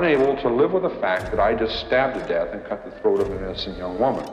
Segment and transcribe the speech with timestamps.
[0.00, 2.94] Unable to live with the fact that I just stabbed to death and cut the
[3.00, 4.26] throat of an innocent young woman.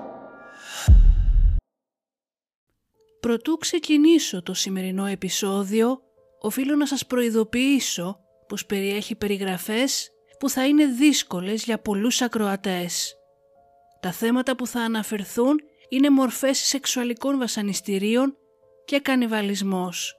[3.19, 6.01] Προτού ξεκινήσω το σημερινό επεισόδιο,
[6.39, 13.15] οφείλω να σας προειδοποιήσω πως περιέχει περιγραφές που θα είναι δύσκολες για πολλούς ακροατές.
[13.99, 18.37] Τα θέματα που θα αναφερθούν είναι μορφές σεξουαλικών βασανιστήριων
[18.85, 20.15] και κανιβαλισμός.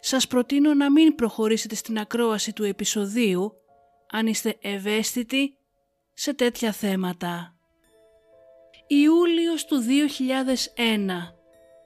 [0.00, 3.63] Σας προτείνω να μην προχωρήσετε στην ακρόαση του επεισοδίου
[4.16, 5.56] αν είστε ευαίσθητοι
[6.12, 7.56] σε τέτοια θέματα.
[8.86, 9.84] Ιούλιος του
[10.76, 11.34] 2001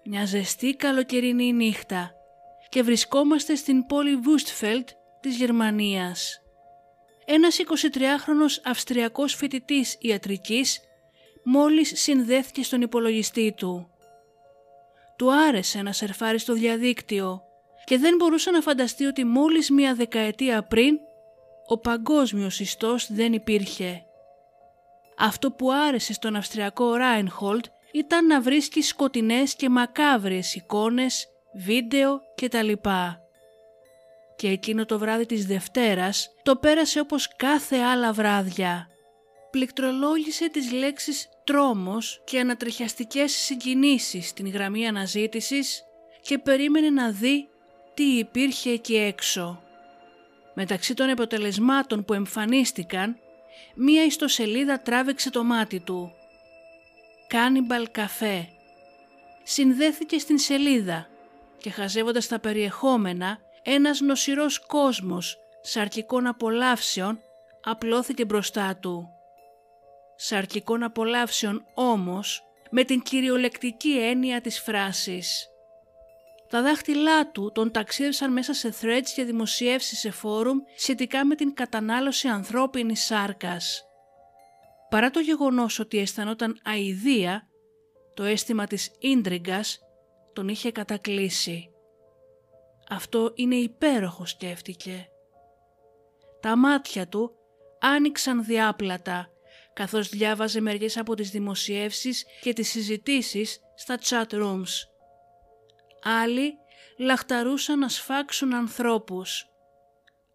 [0.04, 2.12] μια ζεστή καλοκαιρινή νύχτα
[2.68, 4.88] και βρισκόμαστε στην πόλη Βούστφελτ
[5.20, 6.42] της Γερμανίας.
[7.24, 10.80] Ένας 23χρονος Αυστριακός φοιτητής ιατρικής
[11.44, 13.90] μόλις συνδέθηκε στον υπολογιστή του.
[15.16, 17.42] Του άρεσε να σερφάρει στο διαδίκτυο
[17.84, 20.98] και δεν μπορούσε να φανταστεί ότι μόλις μία δεκαετία πριν
[21.70, 24.02] ο παγκόσμιος ιστός δεν υπήρχε.
[25.18, 32.72] Αυτό που άρεσε στον Αυστριακό Ράινχολτ ήταν να βρίσκει σκοτεινές και μακάβριες εικόνες, βίντεο κτλ.
[34.36, 38.88] Και εκείνο το βράδυ της Δευτέρας το πέρασε όπως κάθε άλλα βράδια.
[39.50, 45.82] Πληκτρολόγησε τις λέξεις «τρόμος» και «ανατριχιαστικές συγκινήσεις» στην γραμμή αναζήτησης
[46.20, 47.48] και περίμενε να δει
[47.94, 49.62] τι υπήρχε εκεί έξω.
[50.60, 53.16] Μεταξύ των αποτελεσμάτων που εμφανίστηκαν,
[53.74, 56.12] μία ιστοσελίδα τράβηξε το μάτι του.
[57.30, 58.46] Cannibal Café.
[59.42, 61.08] Συνδέθηκε στην σελίδα
[61.58, 67.20] και χαζεύοντας τα περιεχόμενα, ένας νοσηρός κόσμος σαρκικών απολαύσεων
[67.62, 69.08] απλώθηκε μπροστά του.
[70.16, 75.48] Σαρκικών απολαύσεων όμως με την κυριολεκτική έννοια της φράσης.
[76.48, 81.54] Τα δάχτυλά του τον ταξίδευσαν μέσα σε threads και δημοσιεύσεις σε φόρουμ σχετικά με την
[81.54, 83.82] κατανάλωση ανθρώπινης σάρκας.
[84.88, 87.48] Παρά το γεγονός ότι αισθανόταν αηδία,
[88.14, 89.78] το αίσθημα της ίντριγκας
[90.32, 91.70] τον είχε κατακλείσει.
[92.88, 95.08] Αυτό είναι υπέροχο σκέφτηκε.
[96.40, 97.32] Τα μάτια του
[97.80, 99.28] άνοιξαν διάπλατα
[99.72, 104.97] καθώς διάβαζε μερικές από τις δημοσιεύσεις και τις συζητήσεις στα chat rooms.
[106.02, 106.58] Άλλοι
[106.98, 109.48] λαχταρούσαν να σφάξουν ανθρώπους.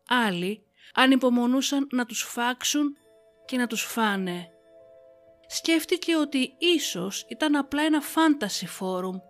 [0.08, 2.98] Άλλοι ανυπομονούσαν να τους φάξουν
[3.46, 4.48] και να τους φάνε.
[5.48, 9.22] Σκέφτηκε ότι ίσως ήταν απλά ένα fantasy forum,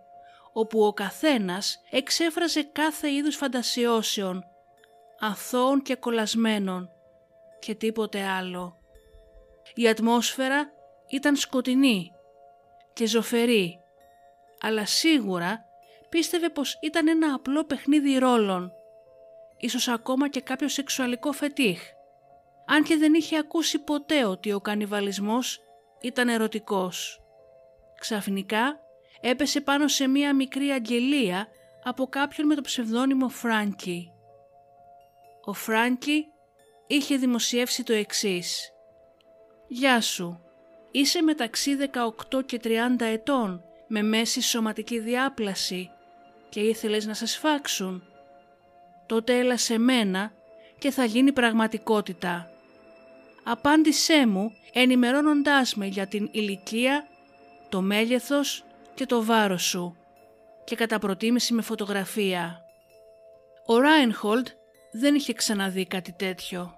[0.52, 4.44] όπου ο καθένας εξέφραζε κάθε είδους φαντασιώσεων,
[5.18, 6.88] αθώων και κολλασμένων
[7.58, 8.78] και τίποτε άλλο.
[9.74, 10.72] Η ατμόσφαιρα
[11.08, 12.10] ήταν σκοτεινή
[12.92, 13.78] και ζωφερή,
[14.60, 15.64] αλλά σίγουρα
[16.14, 18.72] πίστευε πως ήταν ένα απλό παιχνίδι ρόλων,
[19.56, 21.80] ίσως ακόμα και κάποιο σεξουαλικό φετίχ,
[22.66, 25.60] αν και δεν είχε ακούσει ποτέ ότι ο κανιβαλισμός
[26.00, 27.20] ήταν ερωτικός.
[28.00, 28.80] Ξαφνικά
[29.20, 31.46] έπεσε πάνω σε μία μικρή αγγελία
[31.84, 34.12] από κάποιον με το ψευδόνυμο Φράνκι.
[35.44, 36.26] Ο Φράνκι
[36.86, 38.72] είχε δημοσιεύσει το εξής.
[39.68, 40.40] «Γεια σου,
[40.90, 41.76] είσαι μεταξύ
[42.32, 45.88] 18 και 30 ετών με μέση σωματική διάπλαση
[46.54, 48.02] και ήθελες να σε σφάξουν.
[49.06, 50.32] τότε έλα σε μένα
[50.78, 52.50] και θα γίνει πραγματικότητα.
[53.44, 57.06] Απάντησέ μου ενημερώνοντάς με για την ηλικία,
[57.68, 58.64] το μέγεθος
[58.94, 59.96] και το βάρος σου
[60.64, 62.60] και κατά προτίμηση με φωτογραφία.
[63.66, 64.46] Ο Ράινχολντ
[64.92, 66.74] δεν είχε ξαναδεί κάτι τέτοιο.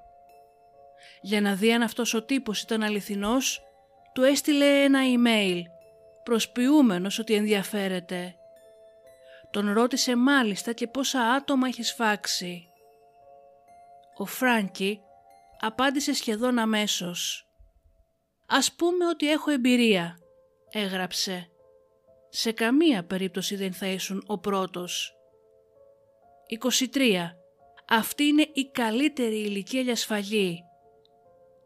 [1.20, 3.62] Για να δει αν αυτός ο τύπος ήταν αληθινός,
[4.12, 5.62] του έστειλε ένα email,
[6.22, 8.37] προσποιούμενος ότι ενδιαφέρεται.
[9.50, 12.69] Τον ρώτησε μάλιστα και πόσα άτομα έχει σφάξει.
[14.16, 15.00] Ο Φράνκι
[15.60, 17.46] απάντησε σχεδόν αμέσως.
[18.46, 20.19] «Ας πούμε ότι έχω εμπειρία»,
[20.70, 21.50] έγραψε.
[22.28, 25.16] «Σε καμία περίπτωση δεν θα ήσουν ο πρώτος».
[26.48, 27.37] 23.
[27.88, 30.62] Αυτή είναι η καλύτερη ηλικία για σφαγή.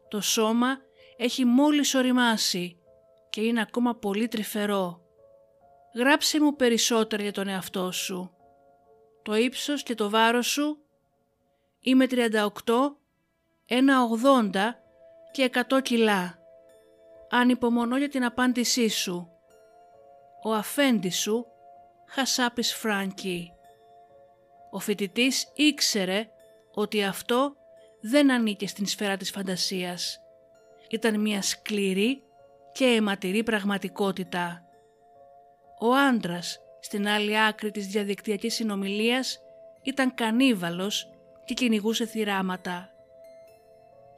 [0.07, 0.77] Το σώμα
[1.17, 2.79] έχει μόλις οριμάσει
[3.29, 5.00] και είναι ακόμα πολύ τρυφερό.
[5.95, 8.35] Γράψε μου περισσότερα για τον εαυτό σου.
[9.21, 10.77] Το ύψος και το βάρος σου.
[11.79, 12.47] Είμαι 38,
[13.67, 14.75] 1,80
[15.31, 16.39] και 100 κιλά.
[17.29, 19.29] Ανυπομονώ για την απάντησή σου.
[20.43, 21.45] Ο αφέντης σου,
[22.07, 23.51] Χασάπης Φράνκι.
[24.71, 26.29] Ο φοιτητής ήξερε
[26.73, 27.55] ότι αυτό
[28.01, 30.19] δεν ανήκε στην σφαίρα της φαντασίας.
[30.89, 32.23] Ήταν μια σκληρή
[32.71, 34.65] και αιματηρή πραγματικότητα.
[35.83, 39.39] Ο άντρας στην άλλη άκρη της διαδικτυακής συνομιλίας
[39.81, 41.07] ήταν κανίβαλος
[41.45, 42.89] και κυνηγούσε θυράματα.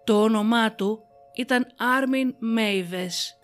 [0.03, 1.03] Το όνομά του
[1.35, 3.37] ήταν Άρμιν Μέιβες,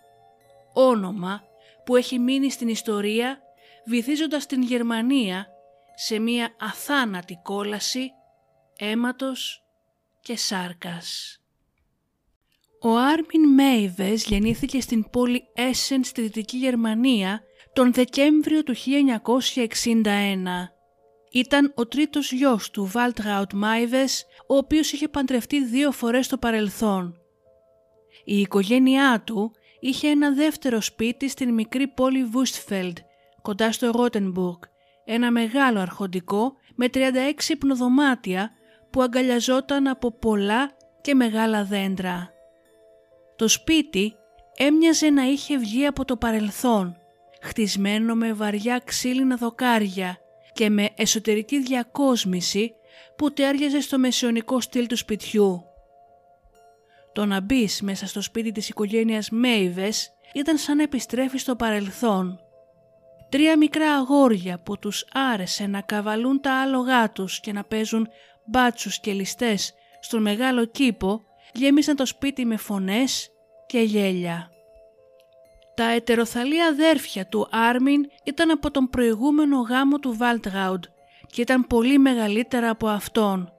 [0.74, 1.44] όνομα
[1.86, 3.40] που έχει μείνει στην ιστορία
[3.86, 5.48] βυθίζοντας την Γερμανία
[5.96, 8.12] σε μία αθάνατη κόλαση
[8.78, 9.64] αίματος
[10.22, 11.40] και σάρκας.
[12.82, 17.44] Ο Άρμιν Μέιβες γεννήθηκε στην πόλη Έσεν στη Δυτική Γερμανία
[17.74, 18.80] τον Δεκέμβριο του 1961.
[21.32, 27.18] Ήταν ο τρίτος γιος του Βάλτραουτ Μάιβες, ο οποίος είχε παντρευτεί δύο φορές στο παρελθόν.
[28.26, 32.98] Η οικογένειά του είχε ένα δεύτερο σπίτι στην μικρή πόλη Βούστφελντ,
[33.42, 34.62] κοντά στο Ρότενμπουργκ,
[35.06, 38.52] ένα μεγάλο αρχοντικό με 36 υπνοδωμάτια
[38.90, 40.72] που αγκαλιαζόταν από πολλά
[41.02, 42.30] και μεγάλα δέντρα.
[43.36, 44.14] Το σπίτι
[44.58, 46.99] έμοιαζε να είχε βγει από το παρελθόν,
[47.42, 50.18] χτισμένο με βαριά ξύλινα δοκάρια
[50.54, 52.74] και με εσωτερική διακόσμηση
[53.18, 55.64] που τέριαζε στο μεσαιωνικό στυλ του σπιτιού.
[57.14, 62.40] Το να μπεις μέσα στο σπίτι της οικογένειας Μέιβες ήταν σαν να επιστρέφεις στο παρελθόν.
[63.30, 68.08] Τρία μικρά αγόρια που τους άρεσε να καβαλούν τα άλογά τους και να παίζουν
[68.46, 71.22] μπάτσους και ληστές στον μεγάλο κήπο
[71.54, 73.30] γέμισαν το σπίτι με φωνές
[73.66, 74.50] και γέλια.
[75.80, 80.84] Τα ετεροθαλή αδέρφια του Άρμιν ήταν από τον προηγούμενο γάμο του Βάλτγαουντ
[81.28, 83.54] και ήταν πολύ μεγαλύτερα από αυτόν.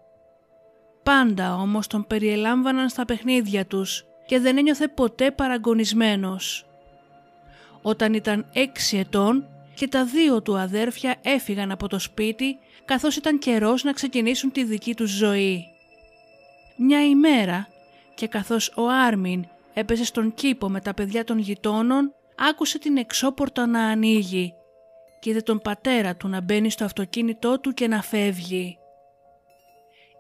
[1.02, 6.67] Πάντα όμως τον περιελάμβαναν στα παιχνίδια τους και δεν ένιωθε ποτέ παραγωνισμένος.
[7.82, 13.38] Όταν ήταν έξι ετών και τα δύο του αδέρφια έφυγαν από το σπίτι καθώς ήταν
[13.38, 15.64] καιρός να ξεκινήσουν τη δική τους ζωή.
[16.76, 17.69] Μια ημέρα
[18.14, 23.67] και καθώς ο Άρμιν έπεσε στον κήπο με τα παιδιά των γειτόνων, άκουσε την εξώπορτα
[23.67, 24.55] να ανοίγει
[25.20, 28.78] και είδε τον πατέρα του να μπαίνει στο αυτοκίνητό του και να φεύγει.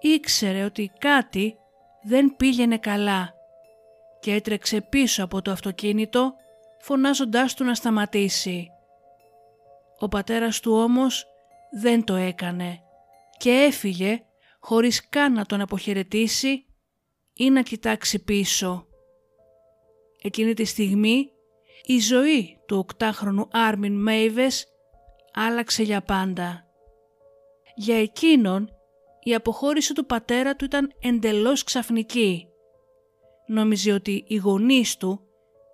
[0.00, 1.56] Ήξερε ότι κάτι
[2.02, 3.34] δεν πήγαινε καλά
[4.20, 6.34] και έτρεξε πίσω από το αυτοκίνητο
[6.78, 8.68] φωνάζοντάς του να σταματήσει.
[9.98, 11.26] Ο πατέρας του όμως
[11.70, 12.80] δεν το έκανε
[13.36, 14.22] και έφυγε
[14.60, 16.66] χωρίς καν να τον αποχαιρετήσει
[17.32, 18.86] ή να κοιτάξει πίσω.
[20.22, 21.30] Εκείνη τη στιγμή
[21.82, 24.66] η ζωή του οκτάχρονου Άρμιν Μέιβες
[25.32, 26.64] άλλαξε για πάντα.
[27.74, 28.68] Για εκείνον
[29.22, 32.46] η αποχώρηση του πατέρα του ήταν εντελώς ξαφνική.
[33.46, 35.20] Νόμιζε ότι οι γονείς του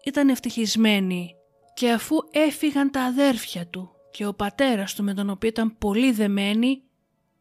[0.05, 1.35] ήταν ευτυχισμένοι
[1.75, 6.13] και αφού έφυγαν τα αδέρφια του και ο πατέρας του με τον οποίο ήταν πολύ
[6.13, 6.83] δεμένοι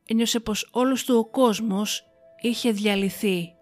[0.05, 2.03] ένιωσε πως όλος του ο κόσμος
[2.41, 3.54] είχε διαλυθεί.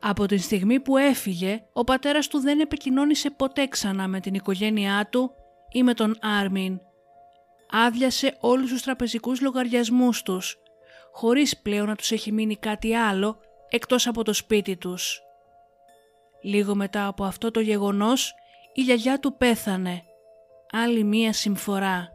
[0.00, 5.08] Από την στιγμή που έφυγε, ο πατέρας του δεν επικοινώνησε ποτέ ξανά με την οικογένειά
[5.10, 5.32] του
[5.72, 6.80] ή με τον Άρμιν.
[7.70, 10.56] Άδειασε όλους τους τραπεζικούς λογαριασμούς τους,
[11.12, 13.38] χωρίς πλέον να τους έχει μείνει κάτι άλλο
[13.68, 15.20] εκτός από το σπίτι τους.
[16.42, 18.34] Λίγο μετά από αυτό το γεγονός,
[18.74, 20.02] η γιαγιά του πέθανε.
[20.72, 22.08] Άλλη μία συμφορά.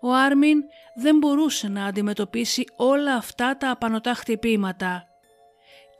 [0.00, 0.62] Ο Άρμιν
[0.94, 5.09] δεν μπορούσε να αντιμετωπίσει όλα αυτά τα απανοτά χτυπήματα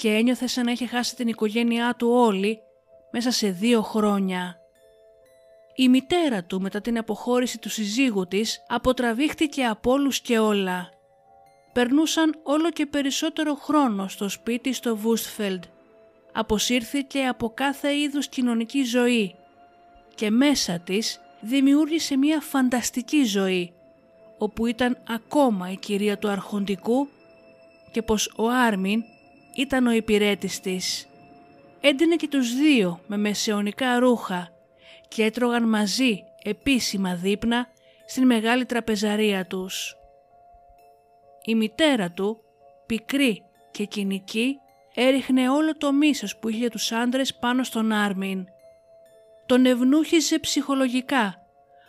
[0.00, 2.58] και ένιωθε σαν να είχε χάσει την οικογένειά του όλη
[3.10, 4.56] μέσα σε δύο χρόνια.
[5.74, 10.90] Η μητέρα του μετά την αποχώρηση του συζύγου της αποτραβήχτηκε από όλους και όλα.
[11.72, 15.64] περνούσαν όλο και περισσότερο χρόνο στο σπίτι στο Βούστφελντ.
[16.32, 19.34] Αποσύρθηκε από κάθε είδους κοινωνική ζωή
[20.14, 23.72] και μέσα της δημιούργησε μια φανταστική ζωή
[24.38, 27.08] όπου ήταν ακόμα η κυρία του αρχοντικού
[27.92, 29.02] και πως ο Άρμιν
[29.60, 31.08] ήταν ο υπηρέτης της.
[31.80, 34.48] Έντυνε και τους δύο με μεσαιωνικά ρούχα
[35.08, 37.68] και έτρωγαν μαζί επίσημα δείπνα
[38.06, 39.94] στην μεγάλη τραπεζαρία τους.
[41.44, 42.40] Η μητέρα του,
[42.86, 44.56] πικρή και κοινική,
[44.94, 48.46] έριχνε όλο το μίσος που είχε τους άντρες πάνω στον Άρμιν.
[49.46, 51.34] Τον ευνούχιζε ψυχολογικά,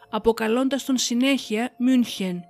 [0.09, 2.43] αποκαλώντας τον συνέχεια Μιούνχεν,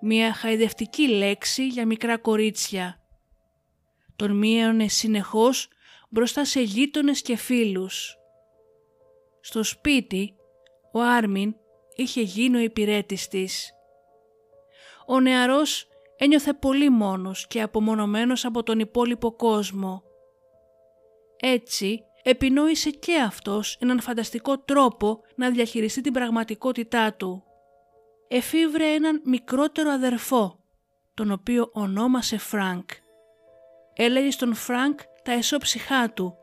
[0.00, 3.00] μια χαϊδευτική λέξη για μικρά κορίτσια.
[4.16, 5.68] Τον μείωνε συνεχώς
[6.08, 8.16] μπροστά σε γείτονες και φίλους.
[9.40, 10.34] Στο σπίτι,
[10.92, 11.54] ο Άρμιν
[11.96, 13.70] είχε γίνει ο υπηρέτης της.
[15.06, 20.02] Ο νεαρός ένιωθε πολύ μόνος και απομονωμένος από τον υπόλοιπο κόσμο.
[21.40, 27.42] Έτσι, επινόησε και αυτός έναν φανταστικό τρόπο να διαχειριστεί την πραγματικότητά του.
[28.28, 30.58] Εφηύρε έναν μικρότερο αδερφό,
[31.14, 32.90] τον οποίο ονόμασε Φρανκ.
[33.98, 36.36] Έλεγε στον Φρανκ τα εσώψυχά του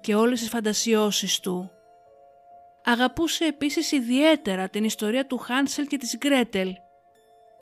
[0.00, 1.70] και όλες τις φαντασιώσεις του.
[2.84, 6.72] Αγαπούσε επίσης ιδιαίτερα την ιστορία του Χάνσελ και της Γκρέτελ,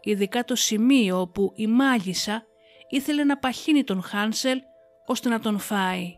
[0.02, 2.44] ειδικά το σημείο όπου η μάγισσα
[2.88, 4.60] ήθελε να παχύνει τον Χάνσελ
[5.06, 6.14] ώστε να τον φάει.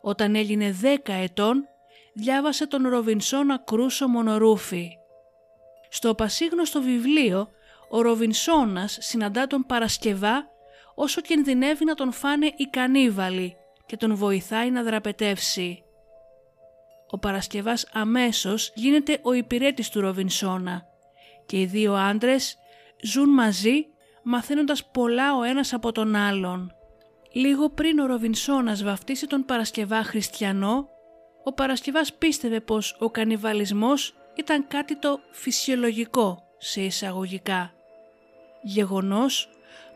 [0.00, 1.68] Όταν έγινε δέκα ετών,
[2.14, 4.90] διάβασε τον Ροβινσόνα Κρούσο Μονορούφι.
[5.88, 7.48] Στο πασίγνωστο βιβλίο,
[7.90, 10.50] ο Ροβινσόνας συναντά τον Παρασκευά
[10.98, 15.82] όσο κινδυνεύει να τον φάνε οι κανίβαλοι και τον βοηθάει να δραπετεύσει.
[17.10, 20.84] Ο Παρασκευάς αμέσως γίνεται ο υπηρέτης του Ροβινσόνα
[21.46, 22.58] και οι δύο άντρες
[23.02, 23.86] ζουν μαζί
[24.22, 26.74] μαθαίνοντας πολλά ο ένας από τον άλλον.
[27.32, 30.88] Λίγο πριν ο Ροβινσόνας βαφτίσει τον Παρασκευά χριστιανό,
[31.44, 37.72] ο Παρασκευάς πίστευε πως ο κανιβαλισμός ήταν κάτι το φυσιολογικό σε εισαγωγικά.
[38.62, 39.48] Γεγονός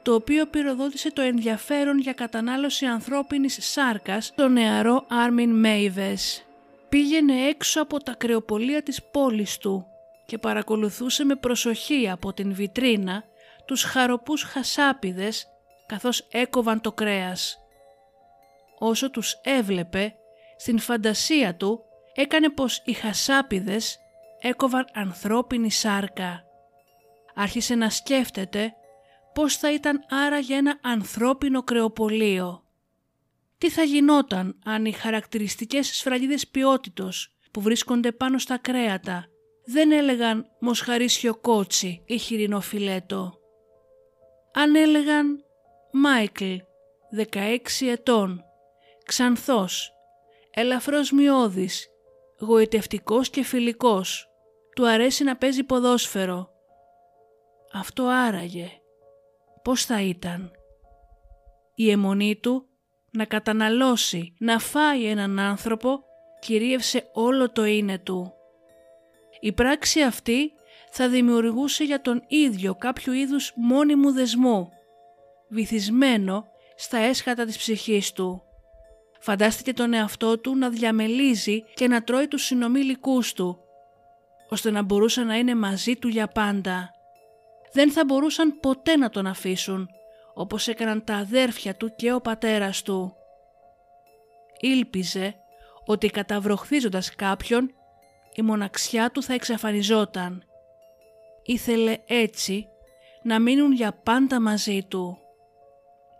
[0.02, 6.45] το οποίο πυροδότησε το ενδιαφέρον για κατανάλωση ανθρώπινης σάρκας το νεαρό Άρμιν Μέιβες.
[6.88, 9.87] Πήγαινε έξω από τα κρεοπολία της πόλης του
[10.26, 13.25] και παρακολουθούσε με προσοχή από την βιτρίνα
[13.64, 15.47] τους χαροπούς χασάπιδες
[15.87, 17.59] καθώς έκοβαν το κρέας.
[18.78, 20.14] Όσο τους έβλεπε,
[20.57, 23.99] στην φαντασία του έκανε πως οι χασάπιδες
[24.40, 26.45] έκοβαν ανθρώπινη σάρκα.
[27.35, 28.75] Άρχισε να σκέφτεται
[29.35, 32.65] πώς θα ήταν άραγε ένα ανθρώπινο κρεοπολείο.
[33.59, 39.27] Τι θα γινόταν αν οι χαρακτηριστικές σφραγίδες ποιότητος που βρίσκονται πάνω στα κρέατα
[39.65, 43.39] δεν έλεγαν μοσχαρίσιο κότσι ή χοιρινό φιλέτο.
[44.53, 45.45] Αν έλεγαν
[45.93, 46.55] Μάικλ,
[47.17, 48.45] 16 ετών,
[49.05, 49.93] ξανθός,
[50.51, 51.89] ελαφρός μειώδης,
[52.41, 54.29] γοητευτικός και φιλικός,
[54.75, 56.51] του αρέσει να παίζει ποδόσφαιρο.
[57.73, 58.80] Αυτό άραγε.
[59.62, 60.50] Πώς θα ήταν.
[61.75, 62.64] Η αιμονή του
[63.11, 66.00] να καταναλώσει, να φάει έναν άνθρωπο
[66.40, 68.33] κυρίευσε όλο το είναι του.
[69.40, 70.52] Η πράξη αυτή
[70.90, 74.69] θα δημιουργούσε για τον ίδιο κάποιο είδους μόνιμου δεσμού,
[75.49, 78.43] βυθισμένο στα έσχατα της ψυχής του.
[79.21, 83.59] Φαντάστηκε τον εαυτό του να διαμελίζει και να τρώει τους συνομήλικούς του,
[84.49, 86.90] ώστε να μπορούσε να είναι μαζί του για πάντα.
[87.73, 89.89] Δεν θα μπορούσαν ποτέ να τον αφήσουν,
[90.35, 93.15] όπως έκαναν τα αδέρφια του και ο πατέρας του.
[94.61, 95.35] Ήλπιζε
[95.85, 97.75] ότι καταβροχθίζοντας κάποιον
[98.35, 100.45] η μοναξιά του θα εξαφανιζόταν.
[101.43, 102.69] Ήθελε έτσι
[103.23, 105.19] να μείνουν για πάντα μαζί του.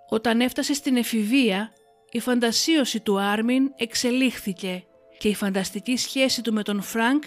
[0.09, 1.73] Όταν έφτασε στην εφηβεία,
[2.11, 4.85] η φαντασίωση του Άρμιν εξελίχθηκε
[5.19, 7.25] και η φανταστική σχέση του με τον Φρανκ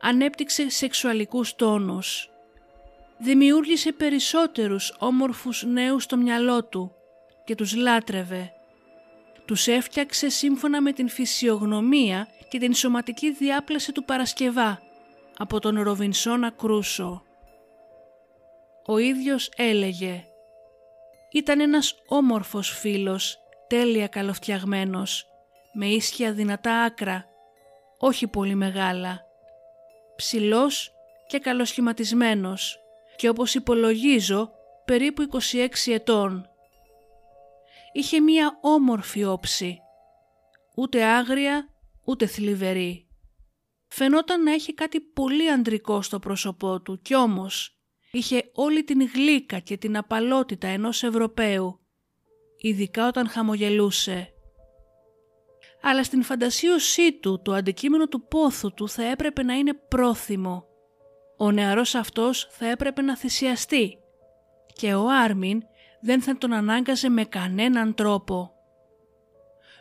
[0.00, 2.30] ανέπτυξε σεξουαλικούς τόνους.
[3.20, 6.92] Δημιούργησε περισσότερους όμορφους νέους στο μυαλό του
[7.44, 8.52] και τους λάτρευε.
[9.44, 14.82] Τους έφτιαξε σύμφωνα με την φυσιογνωμία και την σωματική διάπλαση του Παρασκευά
[15.36, 17.22] από τον Ροβινσόνα Κρούσο.
[18.86, 20.24] Ο ίδιος έλεγε
[21.32, 25.26] «Ήταν ένας όμορφος φίλος, τέλεια καλοφτιαγμένος,
[25.72, 27.26] με ίσια δυνατά άκρα,
[27.98, 29.24] όχι πολύ μεγάλα,
[30.16, 30.92] ψηλός
[31.26, 32.80] και καλοσχηματισμένος
[33.18, 34.50] και όπως υπολογίζω
[34.84, 36.46] περίπου 26 ετών.
[37.92, 39.78] Είχε μία όμορφη όψη,
[40.76, 41.68] ούτε άγρια
[42.04, 43.08] ούτε θλιβερή.
[43.88, 47.78] Φαινόταν να έχει κάτι πολύ αντρικό στο πρόσωπό του κι όμως
[48.10, 51.80] είχε όλη την γλύκα και την απαλότητα ενός Ευρωπαίου,
[52.58, 54.32] ειδικά όταν χαμογελούσε.
[55.82, 60.66] Αλλά στην φαντασίωσή του το αντικείμενο του πόθου του θα έπρεπε να είναι πρόθυμο.
[61.38, 63.98] Ο νεαρός αυτός θα έπρεπε να θυσιαστεί
[64.72, 65.62] και ο Άρμιν
[66.00, 68.52] δεν θα τον ανάγκαζε με κανέναν τρόπο.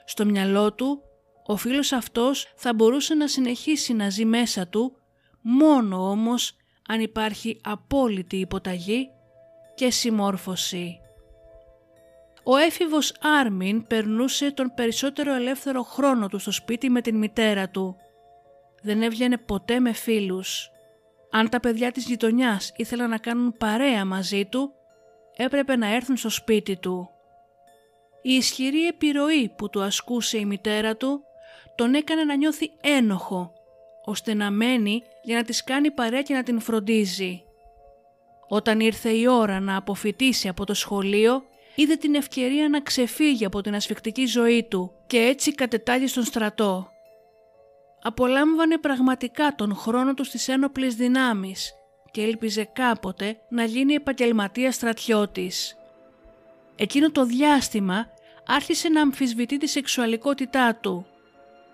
[0.05, 1.01] Στο μυαλό του,
[1.45, 4.97] ο φίλος αυτός θα μπορούσε να συνεχίσει να ζει μέσα του,
[5.41, 6.55] μόνο όμως
[6.87, 9.09] αν υπάρχει απόλυτη υποταγή
[9.75, 10.99] και συμμόρφωση.
[12.43, 17.95] Ο έφηβος Άρμιν περνούσε τον περισσότερο ελεύθερο χρόνο του στο σπίτι με την μητέρα του.
[18.81, 20.71] Δεν έβγαινε ποτέ με φίλους.
[21.37, 24.71] Αν τα παιδιά της γειτονιάς ήθελαν να κάνουν παρέα μαζί του,
[25.35, 27.09] έπρεπε να έρθουν στο σπίτι του.
[28.21, 31.23] Η ισχυρή επιρροή που του ασκούσε η μητέρα του
[31.75, 33.53] τον έκανε να νιώθει ένοχο,
[34.05, 37.43] ώστε να μένει για να της κάνει παρέα και να την φροντίζει.
[38.47, 41.43] Όταν ήρθε η ώρα να αποφυτίσει από το σχολείο,
[41.75, 46.91] είδε την ευκαιρία να ξεφύγει από την ασφικτική ζωή του και έτσι κατετάγει στον στρατό.
[48.01, 51.73] Απολάμβανε πραγματικά τον χρόνο τους στις ένοπλες δυνάμεις
[52.11, 55.77] και έλπιζε κάποτε να γίνει επαγγελματίας στρατιώτης.
[56.75, 58.07] Εκείνο το διάστημα
[58.47, 61.05] άρχισε να αμφισβητεί τη σεξουαλικότητά του.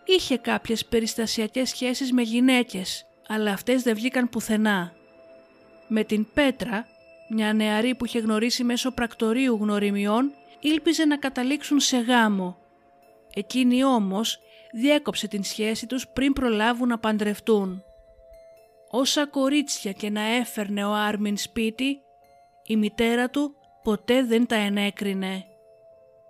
[0.05, 4.93] Είχε κάποιες περιστασιακές σχέσεις με γυναίκες, αλλά αυτές δεν βγήκαν πουθενά.
[5.87, 6.87] Με την Πέτρα,
[7.29, 12.57] μια νεαρή που είχε γνωρίσει μέσω πρακτορείου γνωριμιών, ήλπιζε να καταλήξουν σε γάμο.
[13.33, 14.39] Εκείνη όμως
[14.73, 17.83] διέκοψε την σχέση τους πριν προλάβουν να παντρευτούν.
[18.89, 21.97] Όσα κορίτσια και να έφερνε ο Άρμιν σπίτι,
[22.63, 25.45] η μητέρα του ποτέ δεν τα ενέκρινε.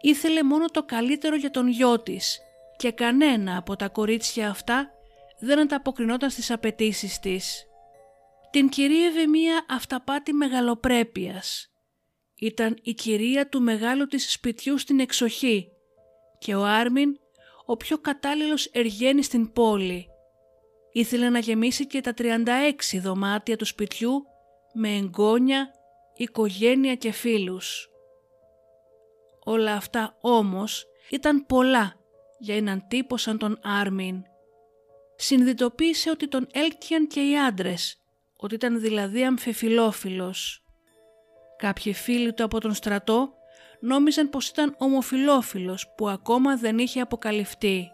[0.01, 2.39] Ήθελε μόνο το καλύτερο για τον γιο της
[2.77, 4.91] και κανένα από τα κορίτσια αυτά
[5.39, 7.65] δεν ανταποκρινόταν στις απαιτήσεις της.
[8.51, 11.67] Την κυρίευε μία αυταπάτη μεγαλοπρέπειας.
[12.39, 15.67] Ήταν η κυρία του μεγάλου της σπιτιού στην εξοχή
[16.37, 17.09] και ο Άρμιν
[17.65, 20.07] ο πιο κατάλληλος εργένης στην πόλη
[20.95, 22.35] Ήθελε να γεμίσει και τα 36
[23.01, 24.25] δωμάτια του σπιτιού
[24.73, 25.71] με εγγόνια,
[26.15, 27.89] οικογένεια και φίλους.
[29.43, 31.93] Όλα αυτά όμως ήταν πολλά
[32.39, 34.23] για έναν τύπο σαν τον Άρμιν.
[35.15, 37.97] Συνδυτοποίησε ότι τον έλκυαν και οι άντρες,
[38.37, 40.63] ότι ήταν δηλαδή αμφιφιλόφιλος.
[41.57, 43.33] Κάποιοι φίλοι του από τον στρατό
[43.85, 47.91] νόμιζαν πως ήταν ομοφιλόφιλος που ακόμα δεν είχε αποκαλυφθεί.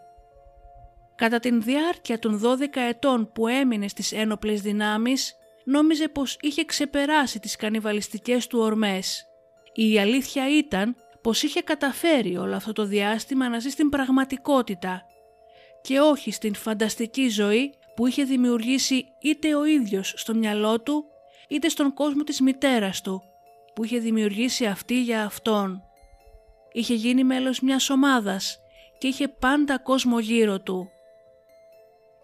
[1.14, 7.38] Κατά την διάρκεια των 12 ετών που έμεινε στις ένοπλες δυνάμεις, νόμιζε πως είχε ξεπεράσει
[7.38, 9.24] τις κανιβαλιστικές του ορμές.
[9.74, 15.02] Η αλήθεια ήταν πως είχε καταφέρει όλο αυτό το διάστημα να ζει στην πραγματικότητα
[15.82, 21.04] και όχι στην φανταστική ζωή που είχε δημιουργήσει είτε ο ίδιος στο μυαλό του
[21.48, 23.29] είτε στον κόσμο της μητέρας του
[23.80, 25.82] που είχε δημιουργήσει αυτή για αυτόν.
[26.72, 28.58] Είχε γίνει μέλος μιας ομάδας
[28.98, 30.90] και είχε πάντα κόσμο γύρω του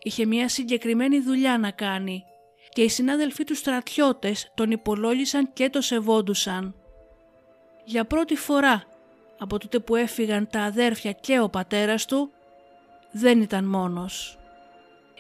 [0.03, 2.25] είχε μια συγκεκριμένη δουλειά να κάνει
[2.69, 6.75] και οι συνάδελφοί τους στρατιώτες τον υπολόγισαν και το σεβόντουσαν.
[7.85, 8.85] Για πρώτη φορά
[9.39, 12.31] από τότε που έφυγαν τα αδέρφια και ο πατέρας του
[13.11, 14.39] δεν ήταν μόνος.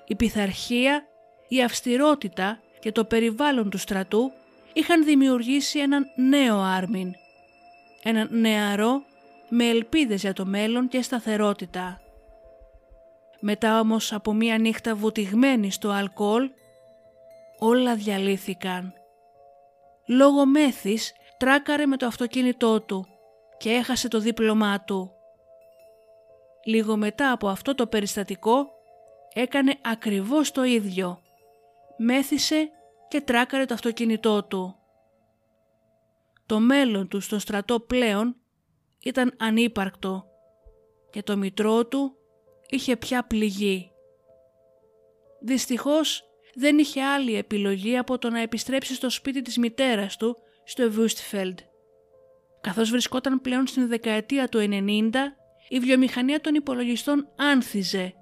[0.06, 1.06] Η πειθαρχία,
[1.48, 4.32] η αυστηρότητα και το περιβάλλον του στρατού
[4.76, 7.14] είχαν δημιουργήσει έναν νέο Άρμιν,
[8.02, 9.02] έναν νεαρό
[9.48, 12.00] με ελπίδες για το μέλλον και σταθερότητα.
[13.40, 16.50] Μετά όμως από μία νύχτα βουτυγμένη στο αλκοόλ,
[17.58, 18.92] όλα διαλύθηκαν.
[20.06, 23.06] Λόγω μέθης τράκαρε με το αυτοκίνητό του
[23.58, 25.10] και έχασε το δίπλωμά του.
[26.64, 28.68] Λίγο μετά από αυτό το περιστατικό
[29.34, 31.20] έκανε ακριβώς το ίδιο.
[31.96, 32.70] Μέθησε
[33.08, 34.76] και τράκαρε το αυτοκίνητό του.
[36.46, 38.36] Το μέλλον του στο στρατό πλέον
[39.00, 40.26] ήταν ανύπαρκτο
[41.10, 42.16] και το μητρό του
[42.68, 43.90] είχε πια πληγεί.
[45.40, 50.90] Δυστυχώς δεν είχε άλλη επιλογή από το να επιστρέψει στο σπίτι της μητέρας του στο
[50.90, 51.58] Βούστφελντ.
[52.60, 55.12] Καθώς βρισκόταν πλέον στην δεκαετία του 90,
[55.68, 58.14] η βιομηχανία των υπολογιστών άνθιζε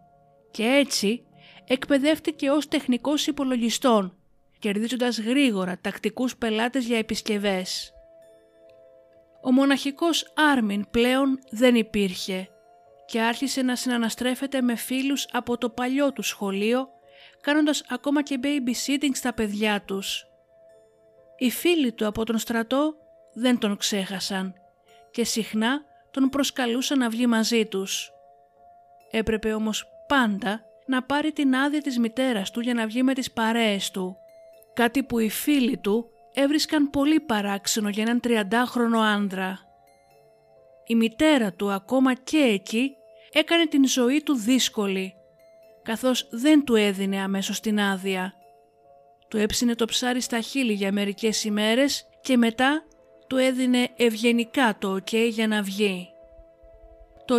[0.51, 1.27] και έτσι
[1.67, 4.19] εκπαιδεύτηκε ως τεχνικός υπολογιστών,
[4.65, 7.93] κερδίζοντας γρήγορα τακτικούς πελάτες για επισκευές.
[9.43, 12.49] Ο μοναχικός Άρμιν πλέον δεν υπήρχε
[13.07, 16.89] και άρχισε να συναναστρέφεται με φίλους από το παλιό του σχολείο,
[17.41, 20.27] κάνοντας ακόμα και babysitting στα παιδιά τους.
[21.37, 22.95] Οι φίλοι του από τον στρατό
[23.35, 24.55] δεν τον ξέχασαν
[25.11, 28.13] και συχνά τον προσκαλούσαν να βγει μαζί τους.
[29.11, 33.33] Έπρεπε όμως πάντα να πάρει την άδεια της μητέρας του για να βγει με τις
[33.33, 34.19] παρέες του,
[34.75, 39.59] κάτι που οι φίλοι του έβρισκαν πολύ παράξενο για έναν 30χρονο άνδρα.
[40.87, 42.91] Η μητέρα του ακόμα και εκεί
[43.33, 45.15] έκανε την ζωή του δύσκολη,
[45.83, 48.35] καθώς δεν του έδινε αμέσως την άδεια.
[49.29, 52.85] Του έψινε το ψάρι στα χείλη για μερικές ημέρες και μετά
[53.27, 56.09] του έδινε ευγενικά το ok για να βγει.
[57.25, 57.39] Το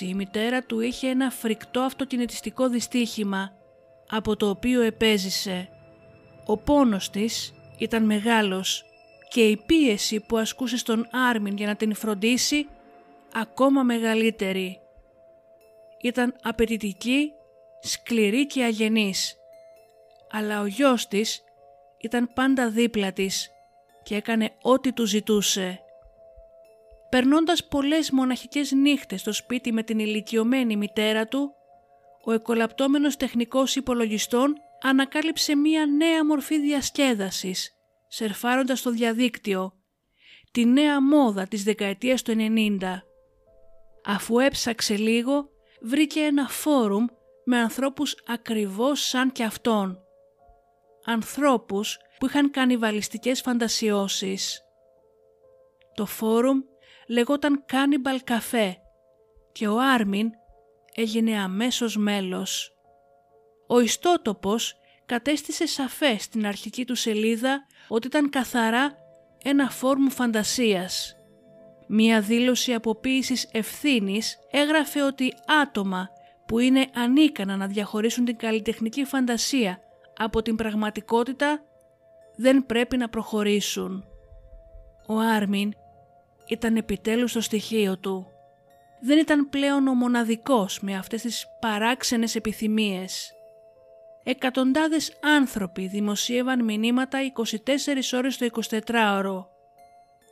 [0.00, 3.52] η μητέρα του είχε ένα φρικτό αυτοκινητιστικό δυστύχημα
[4.14, 5.68] από το οποίο επέζησε.
[6.46, 8.84] Ο πόνος της ήταν μεγάλος
[9.28, 12.68] και η πίεση που ασκούσε στον Άρμιν για να την φροντίσει
[13.32, 14.80] ακόμα μεγαλύτερη.
[16.02, 17.32] Ήταν απαιτητική,
[17.80, 19.36] σκληρή και αγενής,
[20.30, 21.44] αλλά ο γιος της
[21.98, 23.50] ήταν πάντα δίπλα της
[24.02, 25.80] και έκανε ό,τι του ζητούσε.
[27.08, 31.54] Περνώντας πολλές μοναχικές νύχτες στο σπίτι με την ηλικιωμένη μητέρα του,
[32.24, 37.72] ο εκολαπτώμενος τεχνικός υπολογιστών ανακάλυψε μία νέα μορφή διασκέδασης,
[38.08, 39.72] σερφάροντας στο διαδίκτυο,
[40.50, 43.02] τη νέα μόδα της δεκαετίας του 90.
[44.04, 45.48] Αφού έψαξε λίγο,
[45.80, 47.04] βρήκε ένα φόρουμ
[47.44, 49.98] με ανθρώπους ακριβώς σαν και αυτόν.
[51.04, 54.62] Ανθρώπους που είχαν κανιβαλιστικές φαντασιώσεις.
[55.94, 56.60] Το φόρουμ
[57.08, 58.72] λεγόταν Cannibal Café
[59.52, 60.30] και ο Άρμιν
[60.94, 62.76] έγινε αμέσως μέλος.
[63.66, 64.74] Ο ιστότοπος
[65.06, 68.94] κατέστησε σαφές στην αρχική του σελίδα ότι ήταν καθαρά
[69.42, 71.16] ένα φόρμου φαντασίας.
[71.88, 76.08] Μία δήλωση αποποίησης ευθύνης έγραφε ότι άτομα
[76.46, 79.80] που είναι ανίκανα να διαχωρίσουν την καλλιτεχνική φαντασία
[80.16, 81.62] από την πραγματικότητα
[82.36, 84.04] δεν πρέπει να προχωρήσουν.
[85.06, 85.72] Ο Άρμιν
[86.46, 88.26] ήταν επιτέλους στο στοιχείο του.
[89.04, 93.32] Δεν ήταν πλέον ο μοναδικός με αυτές τις παράξενες επιθυμίες.
[94.24, 98.46] Εκατοντάδες άνθρωποι δημοσίευαν μηνύματα 24 ώρες το
[98.86, 99.46] 24ωρο.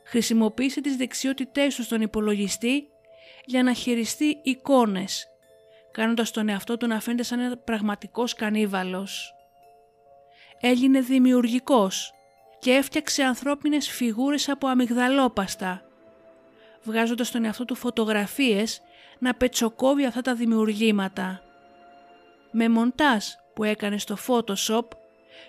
[0.05, 2.87] Χρησιμοποίησε τις δεξιότητές του στον υπολογιστή
[3.45, 5.27] για να χειριστεί εικόνες,
[5.91, 9.33] κάνοντας τον εαυτό του να φαίνεται σαν ένα πραγματικός κανίβαλος.
[10.59, 12.13] Έγινε δημιουργικός
[12.59, 15.90] και έφτιαξε ανθρώπινες φιγούρες από αμυγδαλόπαστα,
[16.83, 18.81] βγάζοντας στον εαυτό του φωτογραφίες
[19.19, 21.41] να πετσοκόβει αυτά τα δημιουργήματα.
[22.51, 24.85] Με μοντάζ που έκανε στο Photoshop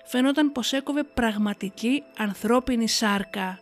[0.05, 3.59] φαινόταν πως έκοβε πραγματική ανθρώπινη σάρκα.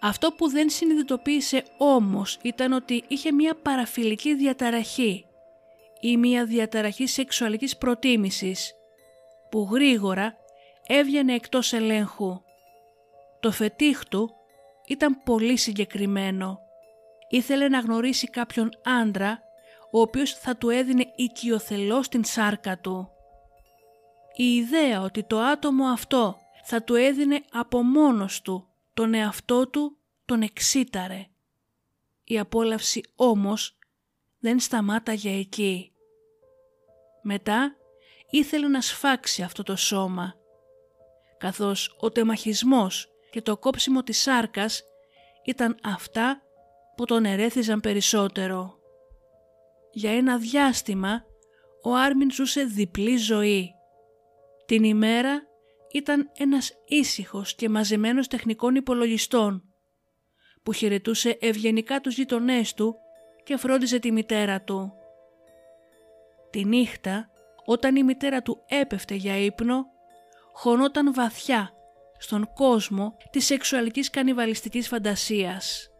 [0.00, 5.26] Αυτό που δεν συνειδητοποίησε όμως ήταν ότι είχε μία παραφιλική διαταραχή
[6.00, 8.74] ή μία διαταραχή σεξουαλικής προτίμησης
[9.50, 10.36] που γρήγορα
[10.86, 12.40] έβγαινε εκτός ελέγχου.
[13.40, 14.35] Το φετίχ του
[14.86, 16.60] ήταν πολύ συγκεκριμένο.
[17.28, 19.40] Ήθελε να γνωρίσει κάποιον άντρα
[19.90, 23.10] ο οποίος θα του έδινε οικειοθελώς την σάρκα του.
[24.36, 29.98] Η ιδέα ότι το άτομο αυτό θα του έδινε από μόνος του τον εαυτό του
[30.24, 31.26] τον εξήταρε.
[32.24, 33.78] Η απόλαυση όμως
[34.38, 35.92] δεν σταμάταγε εκεί.
[37.22, 37.76] Μετά
[38.30, 40.34] ήθελε να σφάξει αυτό το σώμα,
[41.38, 44.82] καθώς ο τεμαχισμός και το κόψιμο της σάρκας
[45.44, 46.42] ήταν αυτά
[46.96, 48.78] που τον ερέθιζαν περισσότερο.
[49.92, 51.24] Για ένα διάστημα
[51.82, 53.74] ο Άρμιν ζούσε διπλή ζωή.
[54.66, 55.42] Την ημέρα
[55.92, 59.64] ήταν ένας ήσυχος και μαζεμένος τεχνικών υπολογιστών
[60.62, 62.96] που χαιρετούσε ευγενικά τους γειτονές του
[63.44, 64.92] και φρόντιζε τη μητέρα του.
[66.50, 67.30] Τη νύχτα,
[67.64, 69.86] όταν η μητέρα του έπεφτε για ύπνο,
[70.52, 71.75] χωνόταν βαθιά
[72.18, 75.90] στον κόσμο της σεξουαλικής κανιβαλιστικής φαντασίας.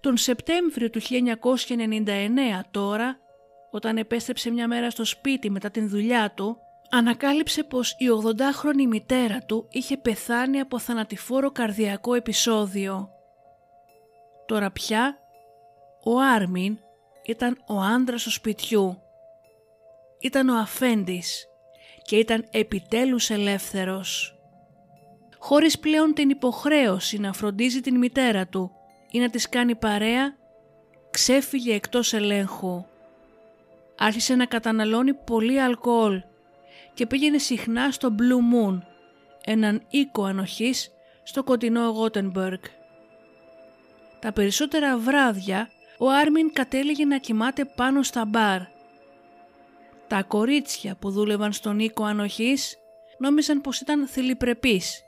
[0.00, 3.18] Τον Σεπτέμβριο του 1999 τώρα,
[3.70, 6.56] όταν επέστρεψε μια μέρα στο σπίτι μετά την δουλειά του,
[6.90, 13.08] ανακάλυψε πως η 80χρονη μητέρα του είχε πεθάνει από θανατηφόρο καρδιακό επεισόδιο.
[14.46, 15.18] Τώρα πια,
[16.04, 16.78] ο Άρμιν
[17.22, 19.02] ήταν ο άντρας του σπιτιού.
[20.20, 21.46] Ήταν ο αφέντης
[22.02, 24.39] και ήταν επιτέλους ελεύθερος
[25.42, 28.70] χωρίς πλέον την υποχρέωση να φροντίζει την μητέρα του
[29.10, 30.36] ή να της κάνει παρέα,
[31.10, 32.84] ξέφυγε εκτός ελέγχου.
[33.98, 36.22] Άρχισε να καταναλώνει πολύ αλκοόλ
[36.94, 38.78] και πήγαινε συχνά στο Blue Moon,
[39.44, 40.90] έναν οίκο ανοχής
[41.22, 42.62] στο κοντινό Γότενμπεργκ.
[44.20, 48.60] Τα περισσότερα βράδια ο Άρμιν κατέληγε να κοιμάται πάνω στα μπαρ.
[50.08, 52.76] Τα κορίτσια που δούλευαν στον οίκο ανοχής
[53.18, 55.04] νόμιζαν πως ήταν θηλυπρεπείς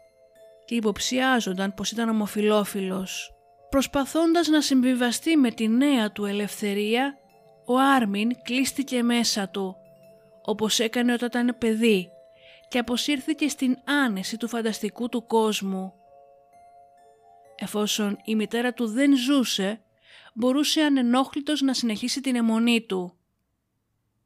[0.64, 3.34] και υποψιάζονταν πως ήταν ομοφιλόφιλος.
[3.68, 7.14] Προσπαθώντας να συμβιβαστεί με τη νέα του ελευθερία,
[7.66, 9.76] ο Άρμιν κλείστηκε μέσα του,
[10.42, 12.08] όπως έκανε όταν ήταν παιδί
[12.68, 15.92] και αποσύρθηκε στην άνεση του φανταστικού του κόσμου.
[17.56, 19.80] Εφόσον η μητέρα του δεν ζούσε,
[20.34, 23.16] μπορούσε ανενόχλητος να συνεχίσει την αιμονή του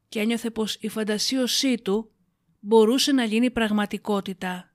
[0.09, 2.11] και ένιωθε πως η φαντασίωσή του
[2.59, 4.71] μπορούσε να γίνει πραγματικότητα.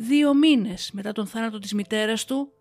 [0.00, 2.52] Δύο μήνες μετά τον θάνατο της μητέρας του,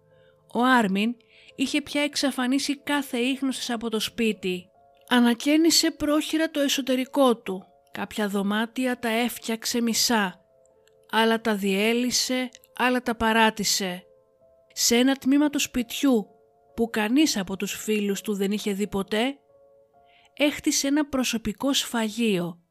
[0.54, 1.16] ο Άρμιν
[1.56, 4.70] είχε πια εξαφανίσει κάθε ίχνος από το σπίτι.
[5.08, 7.64] Ανακαίνισε πρόχειρα το εσωτερικό του.
[7.92, 10.42] Κάποια δωμάτια τα έφτιαξε μισά.
[11.12, 14.04] Άλλα τα διέλυσε, άλλα τα παράτησε.
[14.74, 16.28] Σε ένα τμήμα του σπιτιού
[16.76, 19.38] που κανείς από τους φίλους του δεν είχε δει ποτέ,
[20.34, 22.62] έχτισε ένα προσωπικό σφαγείο,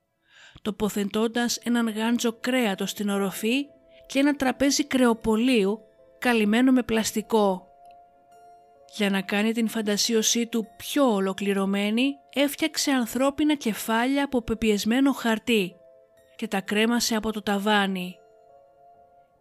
[0.63, 3.67] τοποθετώντας έναν γάντζο κρέατος στην οροφή
[4.07, 5.81] και ένα τραπέζι κρεοπολίου
[6.19, 7.67] καλυμμένο με πλαστικό.
[8.97, 15.77] Για να κάνει την φαντασίωσή του πιο ολοκληρωμένη, έφτιαξε ανθρώπινα κεφάλια από πεπιεσμένο χαρτί
[16.37, 18.17] και τα κρέμασε από το ταβάνι.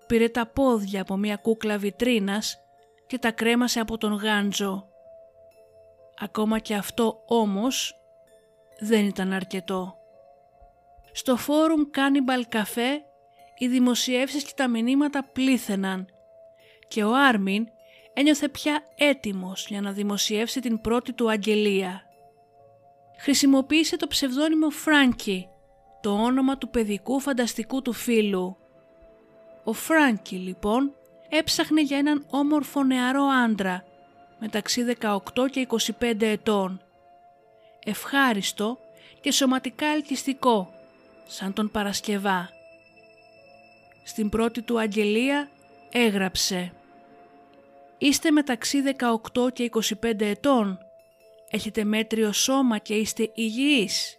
[0.08, 2.60] Πήρε τα πόδια από μια κούκλα βιτρίνας
[3.08, 4.88] και τα κρέμασε από τον γάντζο.
[6.20, 7.96] Ακόμα και αυτό όμως
[8.80, 9.98] δεν ήταν αρκετό.
[11.12, 12.90] Στο φόρουμ Cannibal Café
[13.58, 16.08] οι δημοσιεύσεις και τα μηνύματα πλήθαιναν
[16.88, 17.68] και ο Άρμιν
[18.14, 22.02] ένιωθε πια έτοιμος για να δημοσιεύσει την πρώτη του αγγελία.
[23.18, 25.48] Χρησιμοποίησε το ψευδόνυμο Φράνκι,
[26.02, 28.58] το όνομα του παιδικού φανταστικού του φίλου.
[29.64, 30.96] Ο Φράνκι λοιπόν
[31.30, 33.84] έψαχνε για έναν όμορφο νεαρό άντρα
[34.40, 35.20] μεταξύ 18
[35.52, 35.68] και
[36.00, 36.82] 25 ετών.
[37.86, 38.78] Ευχάριστο
[39.22, 40.74] και σωματικά ελκυστικό,
[41.26, 42.55] σαν τον Παρασκευά.
[44.06, 45.50] Στην πρώτη του αγγελία
[45.92, 46.72] έγραψε
[47.98, 48.84] «Είστε μεταξύ
[49.34, 49.70] 18 και
[50.04, 50.78] 25 ετών,
[51.50, 54.18] έχετε μέτριο σώμα και είστε υγιείς.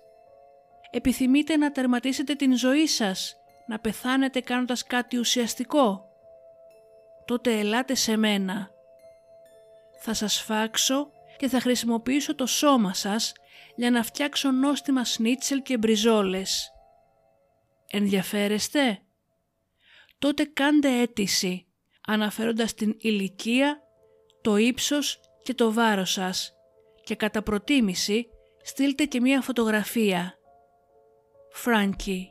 [0.90, 6.07] Επιθυμείτε να τερματίσετε την ζωή σας, να πεθάνετε κάνοντας κάτι ουσιαστικό
[7.27, 8.70] τότε ελάτε σε μένα.
[10.01, 13.33] Θα σας φάξω και θα χρησιμοποιήσω το σώμα σας
[13.75, 16.72] για να φτιάξω νόστιμα σνίτσελ και μπριζόλες.
[17.90, 19.01] Ενδιαφέρεστε;
[20.18, 21.66] Τότε κάντε αίτηση,
[22.07, 23.81] αναφέροντας την ηλικία,
[24.40, 26.55] το ύψος και το βάρος σας
[27.02, 28.29] και κατά προτίμηση
[28.62, 30.38] στείλτε και μία φωτογραφία.
[31.50, 32.31] Φράνκι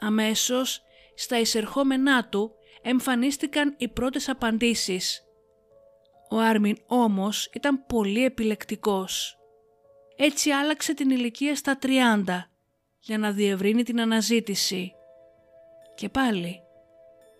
[0.00, 0.82] Αμέσως
[1.14, 2.52] στα εισερχόμενά του
[2.82, 5.22] εμφανίστηκαν οι πρώτες απαντήσεις.
[6.30, 9.38] Ο Άρμιν όμως ήταν πολύ επιλεκτικός.
[10.16, 12.50] Έτσι άλλαξε την ηλικία στα 30
[12.98, 14.92] για να διευρύνει την αναζήτηση.
[15.98, 16.62] Και πάλι,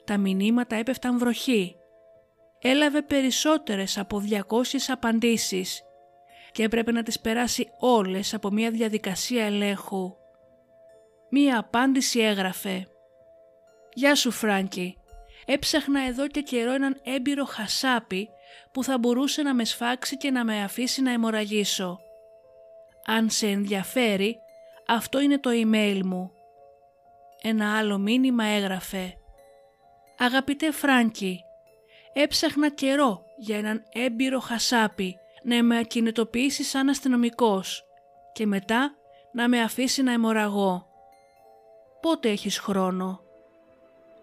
[0.05, 1.77] τα μηνύματα έπεφταν βροχή.
[2.59, 4.41] Έλαβε περισσότερες από 200
[4.89, 5.83] απαντήσεις
[6.53, 10.15] και έπρεπε να τις περάσει όλες από μια διαδικασία ελέγχου.
[11.31, 12.87] Μία απάντηση έγραφε
[13.93, 14.97] «Γεια σου Φράνκι,
[15.47, 18.29] έψαχνα εδώ και καιρό έναν έμπειρο χασάπι
[18.73, 22.01] που θα μπορούσε να με σφάξει και να με αφήσει να αιμορραγήσω.
[23.07, 24.39] Αν σε ενδιαφέρει,
[24.87, 26.33] αυτό είναι το email μου.
[27.43, 29.15] Ένα άλλο μήνυμα έγραφε
[30.19, 31.41] «Αγαπητέ Φράνκι,
[32.13, 37.85] έψαχνα καιρό για έναν έμπειρο χασάπι να με ακινητοποιήσει σαν αστυνομικός
[38.33, 38.95] και μετά
[39.33, 40.87] να με αφήσει να αιμορραγώ.
[42.01, 43.21] Πότε έχεις χρόνο»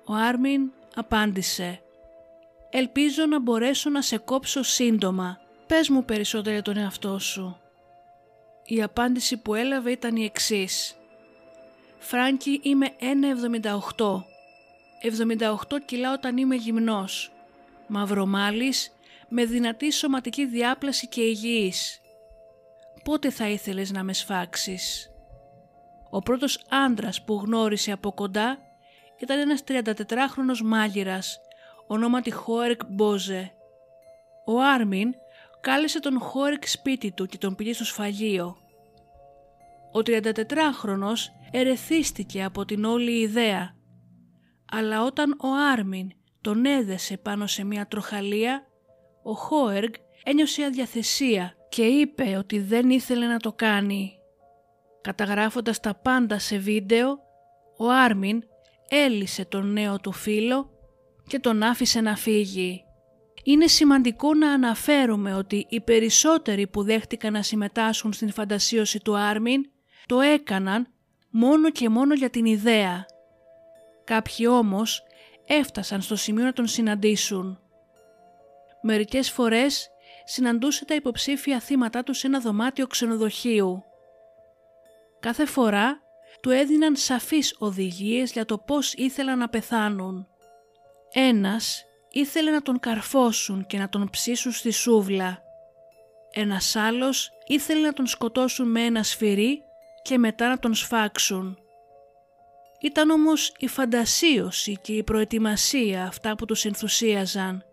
[0.08, 1.82] Ο Άρμιν απάντησε
[2.70, 5.40] «Ελπίζω να μπορέσω να σε κόψω σύντομα.
[5.68, 7.60] Πες μου περισσότερο για τον εαυτό σου».
[8.66, 10.96] Η απάντηση που έλαβε ήταν η εξής.
[12.06, 14.26] «Φράνκι είμαι 1,78.
[15.02, 17.32] 78 κιλά όταν είμαι γυμνός.
[17.88, 18.92] Μαυρομάλης,
[19.30, 22.02] με δυνατή σωματική διάπλαση και υγιής.
[23.04, 25.10] Πότε θα ήθελες να με σφάξεις»
[26.16, 28.58] ο πρώτος άντρας που γνώρισε από κοντά
[29.18, 31.40] ήταν ένας 34χρονος μάγειρας,
[31.88, 33.52] ονόματι Χόρεκ Μπόζε.
[34.46, 35.14] Ο Άρμιν
[35.62, 38.58] κάλεσε τον Χόρεκ σπίτι του και τον πήγε στο σφαγείο.
[39.92, 43.76] Ο 34χρονος ερεθίστηκε από την όλη ιδέα,
[44.72, 48.68] αλλά όταν ο Άρμιν τον έδεσε πάνω σε μια τροχαλία,
[49.24, 54.12] ο Χόεργ ένιωσε αδιαθεσία και είπε ότι δεν ήθελε να το κάνει.
[55.02, 57.20] Καταγράφοντας τα πάντα σε βίντεο,
[57.78, 58.44] ο Άρμιν
[58.90, 60.70] έλυσε τον νέο του φίλο
[61.28, 62.84] και τον άφησε να φύγει.
[63.44, 69.62] Είναι σημαντικό να αναφέρουμε ότι οι περισσότεροι που δέχτηκαν να συμμετάσχουν στην φαντασίωση του Άρμιν
[70.06, 70.90] το έκαναν
[71.38, 73.06] μόνο και μόνο για την ιδέα.
[74.04, 75.04] Κάποιοι όμως
[75.46, 77.60] έφτασαν στο σημείο να τον συναντήσουν.
[78.82, 79.90] Μερικές φορές
[80.26, 83.84] συναντούσε τα υποψήφια θύματα του σε ένα δωμάτιο ξενοδοχείου.
[85.20, 86.02] Κάθε φορά
[86.42, 90.28] του έδιναν σαφείς οδηγίες για το πώς ήθελαν να πεθάνουν.
[91.14, 95.44] Ένας ήθελε να τον καρφώσουν και να τον ψήσουν στη σούβλα.
[96.32, 99.66] Ένας άλλος ήθελε να τον σκοτώσουν με ένα σφυρί
[100.06, 101.58] και μετά να τον σφάξουν.
[102.82, 107.64] Ήταν όμως η φαντασίωση και η προετοιμασία αυτά που τους ενθουσίαζαν.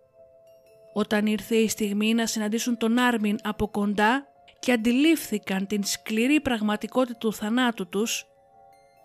[0.92, 4.26] Όταν ήρθε η στιγμή να συναντήσουν τον Άρμιν από κοντά
[4.58, 8.26] και αντιλήφθηκαν την σκληρή πραγματικότητα του θανάτου τους,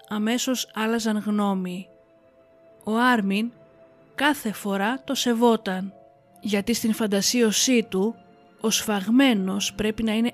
[0.08, 1.88] αμέσως άλλαζαν γνώμη.
[2.84, 3.52] Ο Άρμιν
[4.16, 5.94] κάθε φορά το σεβόταν,
[6.42, 8.16] γιατί στην φαντασίωσή του
[8.62, 10.34] ο σφαγμένος πρέπει να είναι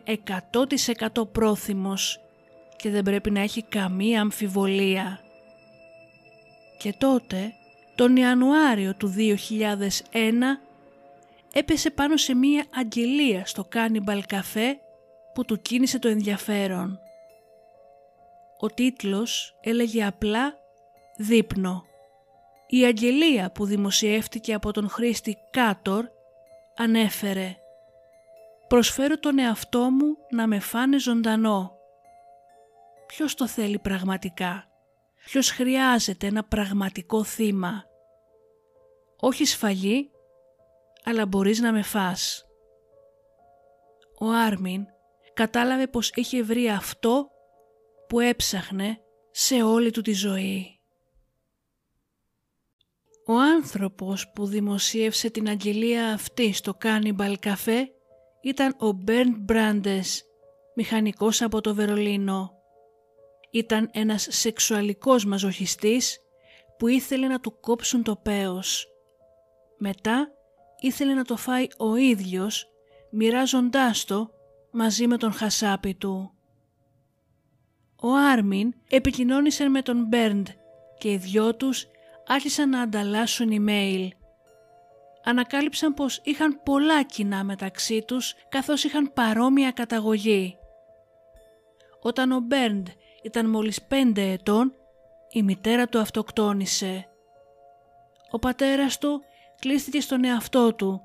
[1.21, 2.17] 100% πρόθυμος
[2.83, 5.19] και δεν πρέπει να έχει καμία αμφιβολία.
[6.77, 7.53] Και τότε,
[7.95, 9.29] τον Ιανουάριο του 2001,
[11.53, 14.79] έπεσε πάνω σε μία αγγελία στο κάνιμπαλ καφέ
[15.33, 16.99] που του κίνησε το ενδιαφέρον.
[18.59, 20.53] Ο τίτλος έλεγε απλά
[21.17, 21.83] «Δείπνο».
[22.67, 26.05] Η αγγελία που δημοσιεύτηκε από τον χρήστη Κάτορ
[26.75, 27.55] ανέφερε
[28.67, 31.81] «Προσφέρω τον εαυτό μου να με φάνε ζωντανό».
[33.15, 34.67] Ποιος το θέλει πραγματικά;
[35.25, 37.83] Ποιος χρειάζεται ένα πραγματικό θύμα;
[39.19, 40.09] Όχι σφαγή,
[41.03, 42.45] αλλά μπορείς να με φας.
[44.19, 44.85] Ο Άρμιν
[45.33, 47.27] κατάλαβε πως είχε βρει αυτό
[48.07, 48.97] που έψαχνε
[49.31, 50.79] σε όλη του τη ζωή.
[53.25, 57.83] Ο άνθρωπος που δημοσίευσε την αγγελία αυτή στο Cannibal Café
[58.41, 60.23] ήταν ο Μπέρντ Μπράντες,
[60.75, 62.52] μηχανικός από το Βερολίνο.
[63.55, 66.19] Ήταν ένας σεξουαλικός μαζοχιστής
[66.77, 68.87] που ήθελε να του κόψουν το πέος.
[69.77, 70.27] Μετά
[70.79, 72.69] ήθελε να το φάει ο ίδιος
[73.11, 74.31] μοιράζοντάς το
[74.71, 76.31] μαζί με τον χασάπι του.
[78.01, 80.47] Ο Άρμιν επικοινώνησε με τον Μπέρντ
[80.97, 81.87] και οι δυο τους
[82.27, 84.07] άρχισαν να ανταλλάσσουν email.
[85.23, 90.57] Ανακάλυψαν πως είχαν πολλά κοινά μεταξύ τους καθώς είχαν παρόμοια καταγωγή.
[92.01, 92.87] Όταν ο Μπέρντ
[93.23, 94.73] ήταν μόλις πέντε ετών,
[95.29, 97.07] η μητέρα του αυτοκτόνησε.
[98.31, 99.23] Ο πατέρας του
[99.59, 101.01] κλείστηκε στον εαυτό του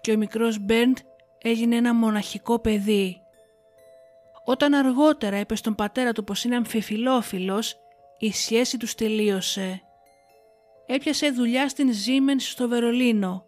[0.00, 0.96] και ο μικρός Μπέρντ
[1.42, 3.20] έγινε ένα μοναχικό παιδί.
[4.44, 7.76] Όταν αργότερα είπε στον πατέρα του πως είναι αμφιφιλόφιλος,
[8.18, 9.82] η σχέση τους τελείωσε.
[10.86, 13.44] Έπιασε δουλειά στην Siemens στο Βερολίνο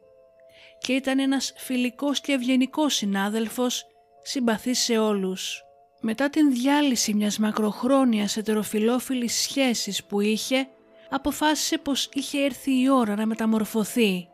[0.79, 3.87] και ήταν ένας φιλικός και ευγενικός συνάδελφος,
[4.23, 5.65] συμπαθής σε όλους.
[6.01, 10.69] Μετά την διάλυση μιας μακροχρόνιας ετεροφιλόφιλης σχέσης που είχε,
[11.11, 14.29] αποφάσισε πως είχε έρθει η ώρα να μεταμορφωθεί.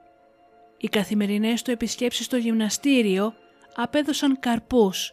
[0.77, 3.35] Οι καθημερινές του επισκέψεις στο γυμναστήριο
[3.75, 5.13] απέδωσαν καρπούς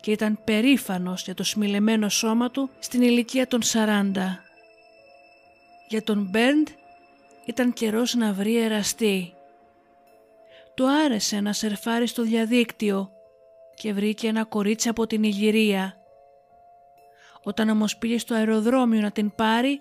[0.00, 4.12] και ήταν περήφανος για το σμιλεμένο σώμα του στην ηλικία των 40.
[5.88, 6.68] Για τον Μπέρντ
[7.44, 9.34] ήταν καιρός να βρει εραστή.
[10.74, 13.12] Του άρεσε να σερφάρει στο διαδίκτυο
[13.74, 15.96] και βρήκε ένα κορίτσι από την Ιγυρία.
[17.42, 19.80] Όταν όμως πήγε στο αεροδρόμιο να την πάρει,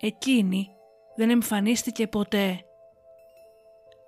[0.00, 0.68] εκείνη
[1.16, 2.64] δεν εμφανίστηκε ποτέ.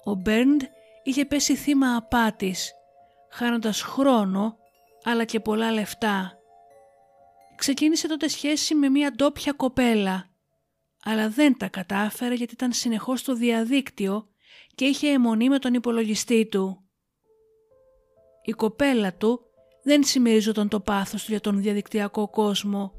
[0.04, 0.62] Ο Μπέρντ
[1.02, 2.72] είχε πέσει θύμα απάτης,
[3.30, 4.56] χάνοντας χρόνο
[5.04, 6.38] αλλά και πολλά λεφτά.
[7.56, 10.28] Ξεκίνησε τότε σχέση με μια ντόπια κοπέλα,
[11.04, 14.28] αλλά δεν τα κατάφερε γιατί ήταν συνεχώς στο διαδίκτυο
[14.74, 16.83] και είχε αιμονή με τον υπολογιστή του.
[18.44, 19.40] Η κοπέλα του
[19.82, 22.92] δεν συμμεριζόταν το πάθος του για τον διαδικτυακό κόσμο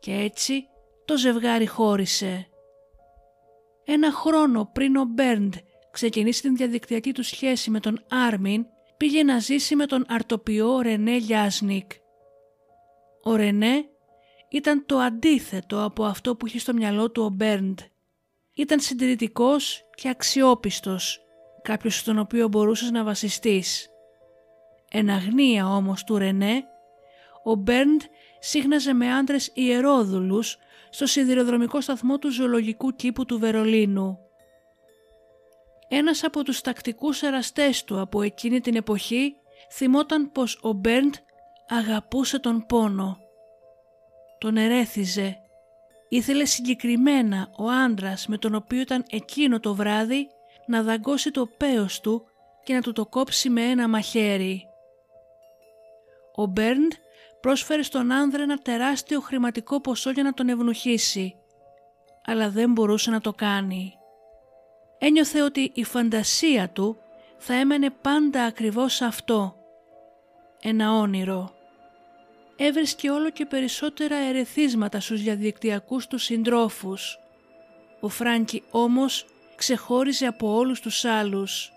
[0.00, 0.64] και έτσι
[1.04, 2.48] το ζευγάρι χώρισε.
[3.84, 5.54] Ένα χρόνο πριν ο Μπέρντ
[5.90, 11.18] ξεκινήσει την διαδικτυακή του σχέση με τον Άρμιν, πήγε να ζήσει με τον αρτοπιό Ρενέ
[11.18, 11.90] Λιάσνικ.
[13.22, 13.84] Ο Ρενέ
[14.50, 17.78] ήταν το αντίθετο από αυτό που είχε στο μυαλό του ο Μπέρντ.
[18.54, 21.20] Ήταν συντηρητικός και αξιόπιστος,
[21.62, 23.88] κάποιος στον οποίο μπορούσες να βασιστείς.
[24.90, 26.64] Εν αγνία όμως του Ρενέ,
[27.42, 28.00] ο Μπέρντ
[28.38, 30.58] σύχναζε με άντρες ιερόδουλους
[30.90, 34.18] στο σιδηροδρομικό σταθμό του ζωολογικού κήπου του Βερολίνου.
[35.88, 39.34] Ένας από τους τακτικούς εραστές του από εκείνη την εποχή
[39.72, 41.14] θυμόταν πως ο Μπέρντ
[41.68, 43.18] αγαπούσε τον πόνο.
[44.38, 45.36] Τον ερέθιζε.
[46.08, 50.26] Ήθελε συγκεκριμένα ο άντρας με τον οποίο ήταν εκείνο το βράδυ
[50.66, 52.24] να δαγκώσει το πέος του
[52.64, 54.67] και να του το κόψει με ένα μαχαίρι.
[56.38, 56.92] Ο Μπέρντ
[57.40, 61.34] πρόσφερε στον άνδρα ένα τεράστιο χρηματικό ποσό για να τον ευνουχίσει,
[62.24, 63.94] αλλά δεν μπορούσε να το κάνει.
[64.98, 66.96] Ένιωθε ότι η φαντασία του
[67.38, 69.56] θα έμενε πάντα ακριβώς αυτό,
[70.62, 71.50] ένα όνειρο.
[72.56, 77.18] έβρισκε όλο και περισσότερα ερεθίσματα στους διαδικτυακούς του συντρόφους.
[78.00, 79.26] Ο Φράνκι όμως
[79.56, 81.72] ξεχώριζε από όλους τους άλλους.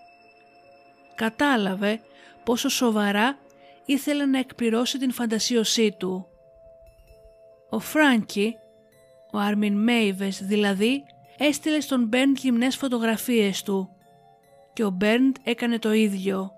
[1.14, 2.00] Κατάλαβε
[2.44, 3.38] πόσο σοβαρά
[3.84, 6.26] ήθελε να εκπληρώσει την φαντασίωσή του.
[7.70, 8.56] Ο Φράνκι,
[9.32, 11.02] ο Άρμιν Μέιβες δηλαδή,
[11.38, 13.88] έστειλε στον Μπέρντ γυμνές φωτογραφίες του
[14.72, 16.52] και ο Μπέρντ έκανε το ίδιο.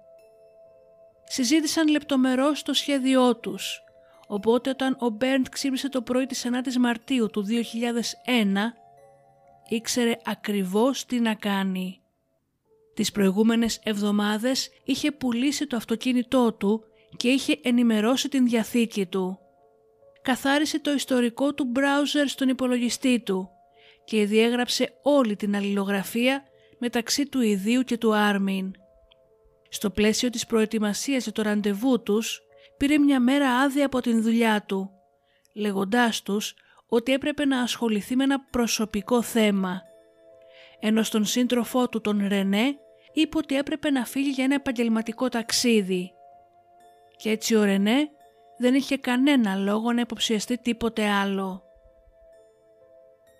[1.24, 3.82] Συζήτησαν λεπτομερώς το σχέδιό τους,
[4.26, 7.52] οπότε όταν ο Μπέρντ ξύπνησε το πρωί της 9ης Μαρτίου του 2001,
[9.68, 11.98] ήξερε ακριβώς τι να κάνει.
[12.94, 16.84] Τις προηγούμενες εβδομάδες είχε πουλήσει το αυτοκίνητό του
[17.16, 19.38] και είχε ενημερώσει την διαθήκη του.
[20.22, 23.48] Καθάρισε το ιστορικό του browser στον υπολογιστή του
[24.04, 26.44] και διέγραψε όλη την αλληλογραφία
[26.78, 28.70] μεταξύ του ιδίου και του Άρμιν.
[29.68, 32.40] Στο πλαίσιο της προετοιμασίας για το ραντεβού τους,
[32.76, 34.90] πήρε μια μέρα άδεια από την δουλειά του,
[35.54, 36.54] λέγοντάς τους
[36.86, 39.82] ότι έπρεπε να ασχοληθεί με ένα προσωπικό θέμα.
[40.80, 42.76] Ενώ στον σύντροφό του τον Ρενέ
[43.12, 46.12] είπε ότι έπρεπε να φύγει για ένα επαγγελματικό ταξίδι.
[47.24, 48.10] Και έτσι ο Ρενέ
[48.56, 51.62] δεν είχε κανένα λόγο να υποψιαστεί τίποτε άλλο.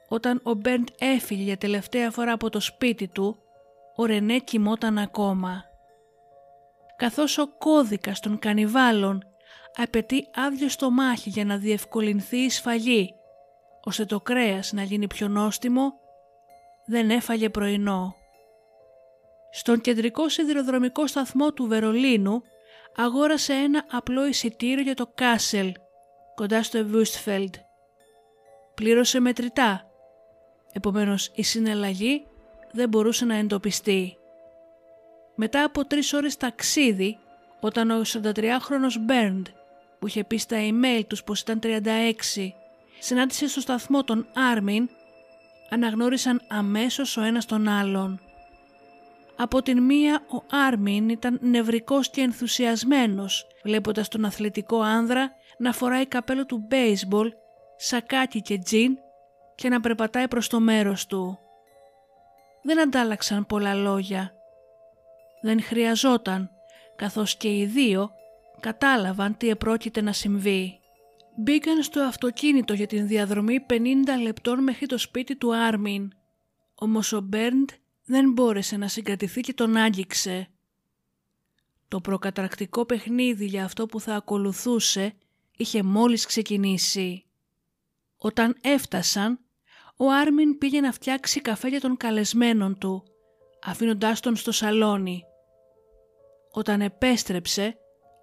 [0.09, 3.39] Όταν ο Μπέρντ έφυγε για τελευταία φορά από το σπίτι του,
[3.97, 5.65] ο Ρενέ κοιμόταν ακόμα.
[6.97, 9.23] Καθώς ο κώδικας των κανιβάλων
[9.77, 13.15] απαιτεί άδειο στομάχι για να διευκολυνθεί η σφαγή,
[13.85, 15.93] ώστε το κρέας να γίνει πιο νόστιμο,
[16.87, 18.15] δεν έφαγε πρωινό.
[19.51, 22.43] Στον κεντρικό σιδηροδρομικό σταθμό του Βερολίνου
[22.97, 25.73] αγόρασε ένα απλό εισιτήριο για το Κάσελ,
[26.35, 27.55] κοντά στο Εβούστφελντ.
[28.75, 29.91] Πλήρωσε μετρητά,
[30.73, 32.27] επομένως η συναλλαγή
[32.73, 34.17] δεν μπορούσε να εντοπιστεί.
[35.35, 37.19] Μετά από τρεις ώρες ταξίδι,
[37.61, 39.47] όταν ο 43χρονος Μπέρντ,
[39.99, 42.55] που είχε πει στα email τους πως ήταν 36,
[42.99, 44.89] συνάντησε στο σταθμό τον Άρμιν,
[45.71, 48.21] αναγνώρισαν αμέσως ο ένας τον άλλον.
[49.37, 56.07] Από την μία ο Άρμιν ήταν νευρικός και ενθουσιασμένος βλέποντας τον αθλητικό άνδρα να φοράει
[56.07, 57.33] καπέλο του μπέισμπολ,
[57.77, 58.99] σακάκι και τζιν
[59.55, 61.39] και να περπατάει προς το μέρος του.
[62.63, 64.35] Δεν αντάλλαξαν πολλά λόγια.
[65.43, 66.51] Δεν χρειαζόταν,
[66.97, 68.11] καθώς και οι δύο
[68.61, 70.79] κατάλαβαν τι επρόκειται να συμβεί.
[71.37, 73.75] Μπήκαν στο αυτοκίνητο για την διαδρομή 50
[74.23, 76.13] λεπτών μέχρι το σπίτι του Άρμιν.
[76.75, 77.69] Όμως ο Μπέρντ
[78.05, 80.49] δεν μπόρεσε να συγκρατηθεί και τον άγγιξε.
[81.89, 85.15] Το προκατρακτικό παιχνίδι για αυτό που θα ακολουθούσε
[85.57, 87.25] είχε μόλις ξεκινήσει.
[88.17, 89.39] Όταν έφτασαν,
[89.97, 93.03] ο Άρμιν πήγε να φτιάξει καφέ για τον καλεσμένον του,
[93.65, 95.23] αφήνοντάς τον στο σαλόνι.
[96.51, 97.77] Όταν επέστρεψε,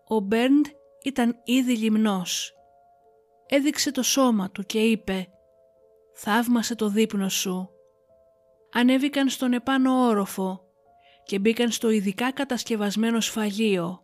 [0.07, 0.65] ο Μπέρντ
[1.03, 2.53] ήταν ήδη λιμνός.
[3.47, 5.27] Έδειξε το σώμα του και είπε
[6.13, 7.69] «Θαύμασε το δείπνο σου»
[8.73, 10.61] ανέβηκαν στον επάνω όροφο
[11.23, 14.03] και μπήκαν στο ειδικά κατασκευασμένο σφαγείο.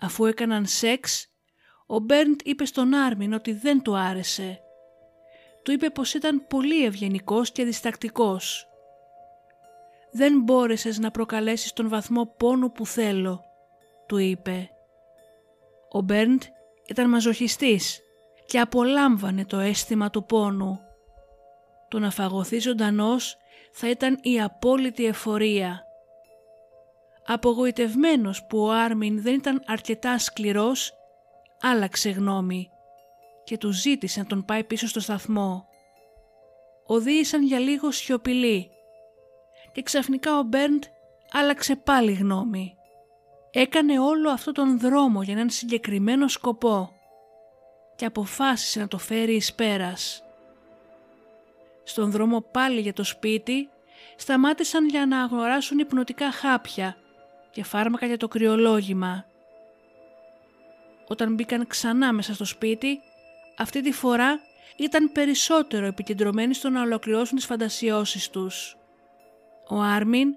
[0.00, 1.28] Αφού έκαναν σεξ,
[1.86, 4.58] ο Μπέρντ είπε στον Άρμιν ότι δεν του άρεσε.
[5.62, 8.68] Του είπε πως ήταν πολύ ευγενικός και διστακτικός.
[10.12, 13.44] «Δεν μπόρεσες να προκαλέσεις τον βαθμό πόνου που θέλω»,
[14.06, 14.70] του είπε.
[15.90, 16.42] Ο Μπέρντ
[16.88, 18.00] ήταν μαζοχιστής
[18.46, 20.80] και απολάμβανε το αίσθημα του πόνου.
[21.88, 23.36] Το να φαγωθεί ζωντανός
[23.76, 25.86] θα ήταν η απόλυτη εφορία.
[27.26, 30.92] Απογοητευμένος που ο Άρμιν δεν ήταν αρκετά σκληρός,
[31.60, 32.70] άλλαξε γνώμη
[33.44, 35.66] και του ζήτησε να τον πάει πίσω στο σταθμό.
[36.86, 38.70] Οδήγησαν για λίγο σιωπηλοί
[39.72, 40.82] και ξαφνικά ο Μπέρντ
[41.32, 42.74] άλλαξε πάλι γνώμη.
[43.50, 46.90] Έκανε όλο αυτό τον δρόμο για έναν συγκεκριμένο σκοπό
[47.96, 50.23] και αποφάσισε να το φέρει εις πέρας.
[51.84, 53.68] Στον δρόμο πάλι για το σπίτι
[54.16, 56.96] σταμάτησαν για να αγοράσουν υπνοτικά χάπια
[57.50, 59.24] και φάρμακα για το κρυολόγημα.
[61.06, 63.00] Όταν μπήκαν ξανά μέσα στο σπίτι,
[63.56, 64.40] αυτή τη φορά
[64.76, 68.76] ήταν περισσότερο επικεντρωμένοι στο να ολοκληρώσουν τις φαντασιώσεις τους.
[69.68, 70.28] Ο Άρμιν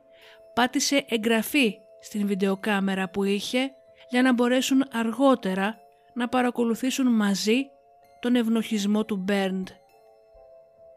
[0.54, 3.72] πάτησε εγγραφή στην βιντεοκάμερα που είχε
[4.10, 5.78] για να μπορέσουν αργότερα
[6.14, 7.66] να παρακολουθήσουν μαζί
[8.20, 9.68] τον ευνοχισμό του Μπέρντ.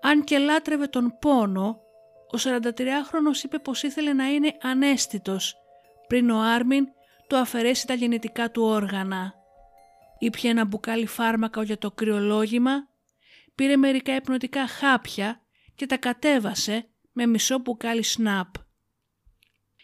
[0.03, 1.81] Αν και λάτρευε τον πόνο,
[2.33, 5.57] ο 43χρονος είπε πως ήθελε να είναι ανέστητος
[6.07, 6.87] πριν ο Άρμιν
[7.29, 9.35] του αφαιρέσει τα γενετικά του όργανα.
[10.19, 12.89] Ήπια ένα μπουκάλι φάρμακα για το κρυολόγημα,
[13.55, 15.41] πήρε μερικά υπνοτικά χάπια
[15.75, 18.49] και τα κατέβασε με μισό μπουκάλι σναπ.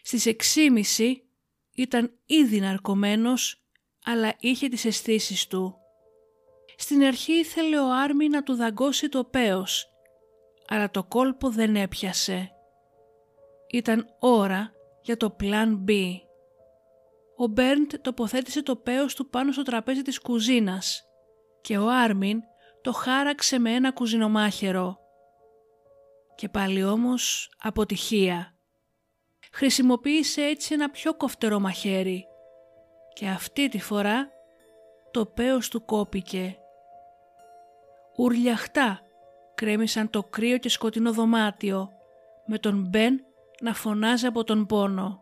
[0.01, 0.25] Στις
[0.97, 1.13] 6.30
[1.73, 3.63] ήταν ήδη ναρκωμένος,
[4.05, 5.75] αλλά είχε τις αισθήσεις του.
[6.77, 9.87] Στην αρχή ήθελε ο Άρμιν να του δαγκώσει το πέος,
[10.67, 12.51] αλλά το κόλπο δεν έπιασε.
[13.71, 15.91] Ήταν ώρα για το Plan B.
[17.35, 21.03] Ο Μπέρντ τοποθέτησε το πέος του πάνω στο τραπέζι της κουζίνας
[21.61, 22.39] και ο Άρμιν
[22.81, 24.97] το χάραξε με ένα κουζινομάχαιρο.
[26.35, 28.55] Και πάλι όμως αποτυχία.
[29.51, 32.25] Χρησιμοποίησε έτσι ένα πιο κοφτερό μαχαίρι
[33.13, 34.29] και αυτή τη φορά
[35.11, 36.57] το πέος του κόπηκε.
[38.17, 39.01] Ουρλιαχτά
[39.57, 41.89] κρέμισαν το κρύο και σκοτεινό δωμάτιο
[42.45, 43.25] με τον Μπεν
[43.61, 45.21] να φωνάζει από τον πόνο.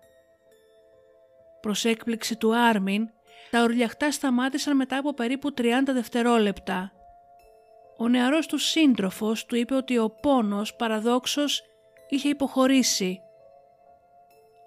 [1.61, 3.09] Προς έκπληξη του Άρμιν,
[3.51, 5.61] τα ουρλιαχτά σταμάτησαν μετά από περίπου 30
[5.93, 6.91] δευτερόλεπτα.
[7.97, 11.63] Ο νεαρός του σύντροφος του είπε ότι ο πόνος παραδόξως
[12.09, 13.19] είχε υποχωρήσει.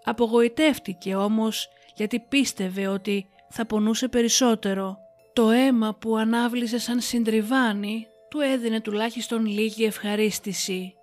[0.05, 4.99] Απογοητεύτηκε όμως γιατί πίστευε ότι θα πονούσε περισσότερο.
[5.33, 10.95] Το αίμα που ανάβλησε σαν συντριβάνι του έδινε τουλάχιστον λίγη ευχαρίστηση.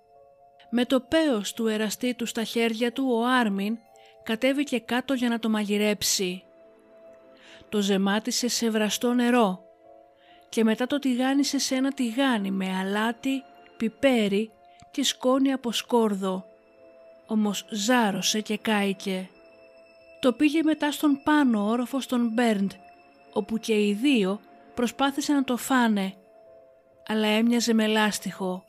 [0.70, 3.78] Με το πέος του εραστή του στα χέρια του ο Άρμιν
[4.24, 6.44] κατέβηκε κάτω για να το μαγειρέψει.
[7.70, 9.66] Το ζεμάτισε σε βραστό νερό
[10.50, 13.44] και μετά το τηγάνισε σε ένα τηγάνι με αλάτι,
[13.78, 14.52] πιπέρι
[14.92, 16.46] και σκόνη από σκόρδο.
[17.26, 19.30] Όμως ζάρωσε και κάηκε.
[20.20, 22.72] Το πήγε μετά στον πάνω όροφο στον Μπέρντ,
[23.34, 24.40] όπου και οι δύο
[24.74, 26.14] προσπάθησαν να το φάνε,
[27.08, 28.64] αλλά έμοιαζε με λάστιχο.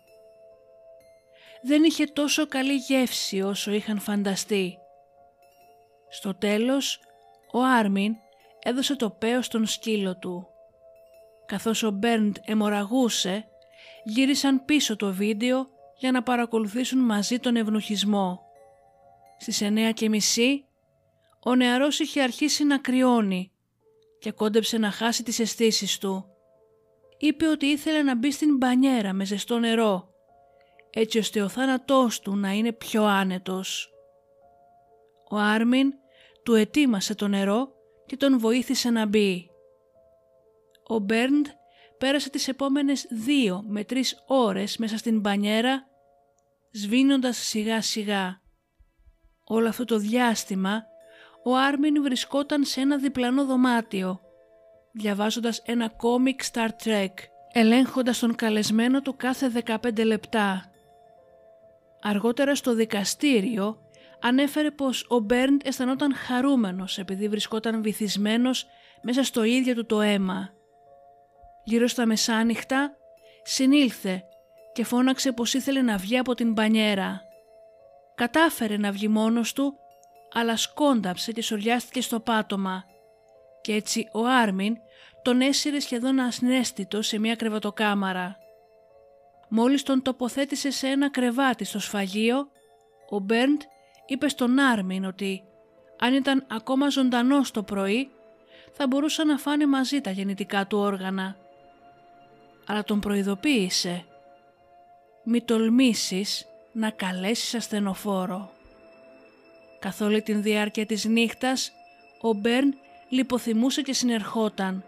[1.62, 4.78] Δεν είχε τόσο καλή γεύση όσο είχαν φανταστεί.
[6.08, 7.00] Στο τέλος,
[7.52, 8.14] ο Άρμιν
[8.62, 10.48] έδωσε το πέος στον σκύλο του.
[11.46, 13.48] Καθώς ο Μπέρντ εμοραγούσε,
[14.04, 15.66] γύρισαν πίσω το βίντεο
[15.98, 18.40] για να παρακολουθήσουν μαζί τον ευνουχισμό.
[19.38, 20.64] Στις εννέα και μισή,
[21.44, 23.50] ο νεαρός είχε αρχίσει να κρυώνει
[24.18, 26.35] και κόντεψε να χάσει τις αισθήσεις του.
[27.18, 30.08] Είπε ότι ήθελε να μπει στην μπανιέρα με ζεστό νερό,
[30.90, 33.90] έτσι ώστε ο θάνατός του να είναι πιο άνετος.
[35.30, 35.92] Ο Άρμιν
[36.44, 37.68] του ετοίμασε το νερό
[38.06, 39.50] και τον βοήθησε να μπει.
[40.86, 41.46] Ο Μπέρντ
[41.98, 45.86] πέρασε τις επόμενες δύο με τρεις ώρες μέσα στην μπανιέρα,
[46.70, 48.40] σβήνοντας σιγά σιγά.
[49.44, 50.82] Όλο αυτό το διάστημα
[51.44, 54.20] ο Άρμιν βρισκόταν σε ένα διπλανό δωμάτιο,
[54.98, 57.12] διαβάζοντας ένα κόμικ Star Trek,
[57.52, 60.70] ελέγχοντας τον καλεσμένο του κάθε 15 λεπτά.
[62.02, 63.78] Αργότερα στο δικαστήριο
[64.20, 68.66] ανέφερε πως ο Μπέρντ αισθανόταν χαρούμενος επειδή βρισκόταν βυθισμένος
[69.02, 70.50] μέσα στο ίδιο του το αίμα.
[71.64, 72.96] Γύρω στα μεσάνυχτα
[73.42, 74.22] συνήλθε
[74.72, 77.20] και φώναξε πως ήθελε να βγει από την μπανιέρα.
[78.14, 79.74] Κατάφερε να βγει μόνος του,
[80.32, 82.84] αλλά σκόνταψε και σοριάστηκε στο πάτωμα
[83.60, 84.76] και έτσι ο Άρμιν
[85.26, 88.38] τον έσυρε σχεδόν ασνέστητο σε μια κρεβατοκάμαρα.
[89.48, 92.48] Μόλις τον τοποθέτησε σε ένα κρεβάτι στο σφαγείο,
[93.08, 93.60] ο Μπέρντ
[94.06, 95.42] είπε στον Άρμιν ότι
[95.98, 98.10] αν ήταν ακόμα ζωντανός το πρωί
[98.72, 101.36] θα μπορούσαν να φάνε μαζί τα γεννητικά του όργανα.
[102.66, 104.04] Αλλά τον προειδοποίησε
[105.24, 108.50] «Μη τολμήσεις να καλέσεις ασθενοφόρο».
[109.78, 111.72] Καθ' όλη την διάρκεια της νύχτας
[112.20, 112.74] ο Μπέρν
[113.08, 114.84] λιποθυμούσε και συνερχόταν.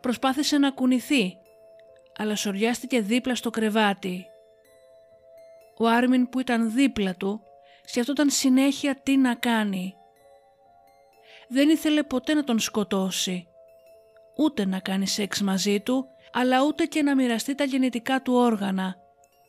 [0.00, 1.36] Προσπάθησε να κουνηθεί,
[2.16, 4.26] αλλά σοριάστηκε δίπλα στο κρεβάτι.
[5.78, 7.40] Ο Άρμιν που ήταν δίπλα του
[7.84, 9.94] σκεφτόταν συνέχεια τι να κάνει.
[11.48, 13.46] Δεν ήθελε ποτέ να τον σκοτώσει,
[14.36, 18.96] ούτε να κάνει σεξ μαζί του, αλλά ούτε και να μοιραστεί τα γεννητικά του όργανα,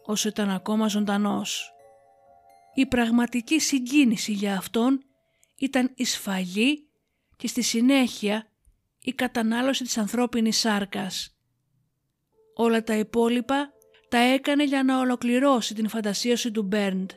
[0.05, 1.73] όσο ήταν ακόμα ζωντανός.
[2.73, 5.03] Η πραγματική συγκίνηση για αυτόν
[5.57, 6.87] ήταν η σφαγή
[7.37, 8.50] και στη συνέχεια
[9.03, 11.35] η κατανάλωση της ανθρώπινης σάρκας.
[12.55, 13.73] Όλα τα υπόλοιπα
[14.09, 17.11] τα έκανε για να ολοκληρώσει την φαντασίωση του Μπέρντ.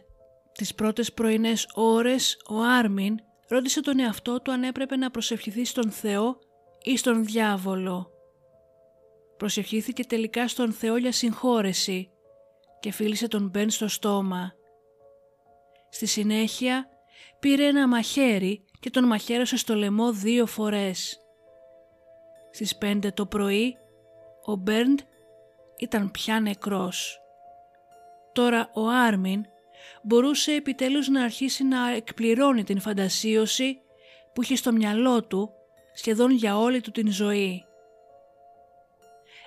[0.53, 3.17] Τις πρώτες πρωινές ώρες ο Άρμιν
[3.49, 6.39] ρώτησε τον εαυτό του αν έπρεπε να προσευχηθεί στον Θεό
[6.83, 8.11] ή στον διάβολο.
[9.37, 12.11] Προσευχήθηκε τελικά στον Θεό για συγχώρεση
[12.81, 14.53] και φίλησε τον Μπεν στο στόμα.
[15.91, 16.87] Στη συνέχεια
[17.41, 21.24] πήρε ένα μαχαίρι και τον μαχαίρωσε στο λαιμό δύο φορές.
[22.55, 23.77] Στις πέντε το πρωί
[24.45, 24.99] ο Μπέρντ
[25.77, 27.21] ήταν πια νεκρός.
[28.33, 29.45] Τώρα ο Άρμιν
[30.03, 33.81] μπορούσε επιτέλους να αρχίσει να εκπληρώνει την φαντασίωση
[34.33, 35.51] που είχε στο μυαλό του
[35.95, 37.65] σχεδόν για όλη του την ζωή.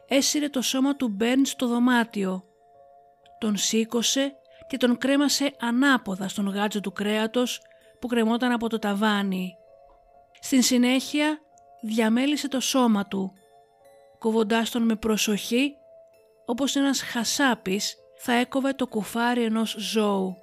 [0.08, 2.43] Έσυρε το σώμα του Μπέρντ στο δωμάτιο,
[3.38, 4.36] τον σήκωσε
[4.68, 7.62] και τον κρέμασε ανάποδα στον γάτζο του κρέατος
[7.99, 9.55] που κρεμόταν από το ταβάνι.
[10.39, 11.41] Στην συνέχεια
[11.82, 13.34] διαμέλισε το σώμα του,
[14.20, 15.76] κοβοντάς τον με προσοχή,
[16.46, 20.38] όπως ένας χασάπης θα έκοβε το κουφάρι ενός ζώου.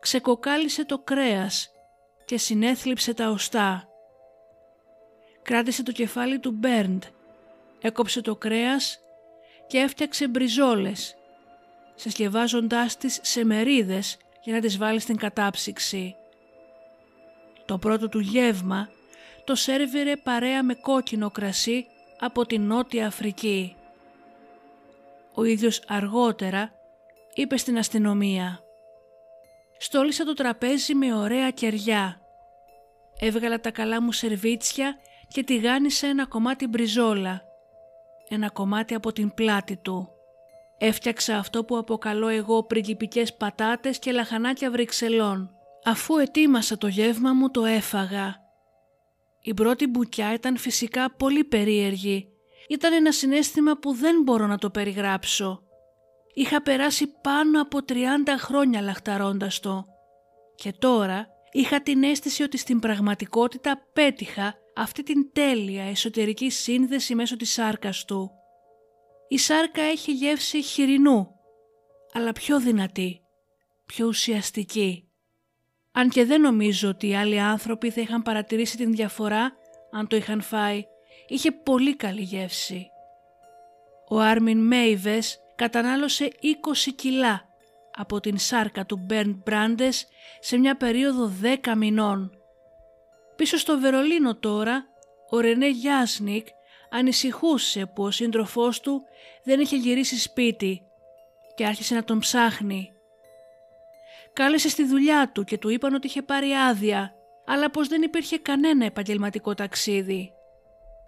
[0.00, 1.70] Ξεκοκάλισε το κρέας
[2.24, 3.88] και συνέθλιψε τα οστά.
[5.42, 7.02] Κράτησε το κεφάλι του Μπέρντ,
[7.80, 8.98] έκοψε το κρέας
[9.66, 11.16] και έφτιαξε μπριζόλες,
[11.94, 16.16] συσκευάζοντάς τις σε μερίδες για να τις βάλει στην κατάψυξη.
[17.64, 18.88] Το πρώτο του γεύμα
[19.44, 21.86] το σέρβιρε παρέα με κόκκινο κρασί
[22.18, 23.76] από την Νότια Αφρική.
[25.34, 26.72] Ο ίδιος αργότερα
[27.34, 28.58] είπε στην αστυνομία
[29.78, 32.20] «Στόλισα το τραπέζι με ωραία κεριά.
[33.18, 34.96] Έβγαλα τα καλά μου σερβίτσια
[35.28, 37.42] και τηγάνισα ένα κομμάτι μπριζόλα.
[38.28, 40.08] Ένα κομμάτι από την πλάτη του.
[40.78, 45.50] Έφτιαξα αυτό που αποκαλώ εγώ πριγκιπικές πατάτες και λαχανάκια βρυξελών.
[45.84, 48.43] Αφού ετοίμασα το γεύμα μου το έφαγα.
[49.46, 52.28] Η πρώτη μπουκιά ήταν φυσικά πολύ περίεργη.
[52.68, 55.62] Ήταν ένα συνέστημα που δεν μπορώ να το περιγράψω.
[56.34, 57.94] Είχα περάσει πάνω από 30
[58.38, 59.84] χρόνια λαχταρώντας το.
[60.54, 67.36] Και τώρα είχα την αίσθηση ότι στην πραγματικότητα πέτυχα αυτή την τέλεια εσωτερική σύνδεση μέσω
[67.36, 68.30] της σάρκας του.
[69.28, 71.28] Η σάρκα έχει γεύση χοιρινού,
[72.12, 73.20] αλλά πιο δυνατή,
[73.86, 75.03] πιο ουσιαστική.
[75.96, 79.52] Αν και δεν νομίζω ότι οι άλλοι άνθρωποι θα είχαν παρατηρήσει την διαφορά
[79.90, 80.84] αν το είχαν φάει,
[81.26, 82.90] είχε πολύ καλή γεύση.
[84.08, 87.48] Ο Άρμιν Μέιβες κατανάλωσε 20 κιλά
[87.96, 90.06] από την σάρκα του Μπέρντ Μπράντες
[90.40, 91.32] σε μια περίοδο
[91.64, 92.30] 10 μηνών.
[93.36, 94.86] Πίσω στο Βερολίνο τώρα,
[95.30, 96.46] ο Ρενέ Γιάσνικ
[96.90, 99.02] ανησυχούσε που ο σύντροφός του
[99.44, 100.82] δεν είχε γυρίσει σπίτι
[101.54, 102.93] και άρχισε να τον ψάχνει.
[104.34, 107.14] Κάλεσε στη δουλειά του και του είπαν ότι είχε πάρει άδεια,
[107.46, 110.32] αλλά πως δεν υπήρχε κανένα επαγγελματικό ταξίδι.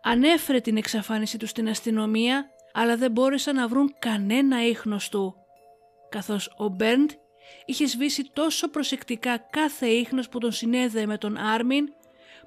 [0.02, 5.34] Ανέφερε την εξαφάνιση του στην αστυνομία, αλλά δεν μπόρεσαν να βρουν κανένα ίχνος του,
[6.08, 7.10] καθώς ο Μπέρντ
[7.64, 11.88] είχε σβήσει τόσο προσεκτικά κάθε ίχνος που τον συνέδεε με τον Άρμιν,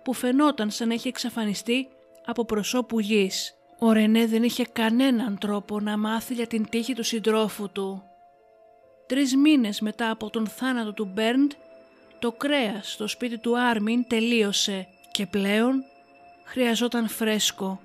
[0.03, 1.87] που φαινόταν σαν να έχει εξαφανιστεί
[2.25, 3.53] από προσώπου γης.
[3.79, 8.08] Ο Ρενέ δεν είχε κανέναν τρόπο να μάθει για την τύχη του συντρόφου του.
[9.09, 11.51] Τρεις μήνες μετά από τον θάνατο του Μπέρντ,
[12.19, 15.83] το κρέας στο σπίτι του Άρμιν τελείωσε και πλέον
[16.43, 17.81] χρειαζόταν φρέσκο.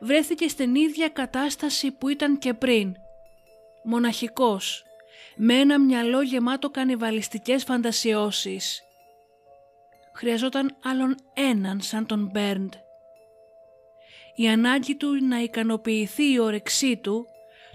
[0.00, 2.96] Βρέθηκε στην ίδια κατάσταση που ήταν και πριν.
[3.84, 4.84] Μοναχικός,
[5.36, 8.82] με ένα μυαλό γεμάτο κανιβαλιστικές φαντασιώσεις.
[10.14, 12.72] Χρειαζόταν άλλον έναν σαν τον Μπέρντ
[14.34, 17.26] η ανάγκη του να ικανοποιηθεί η όρεξή του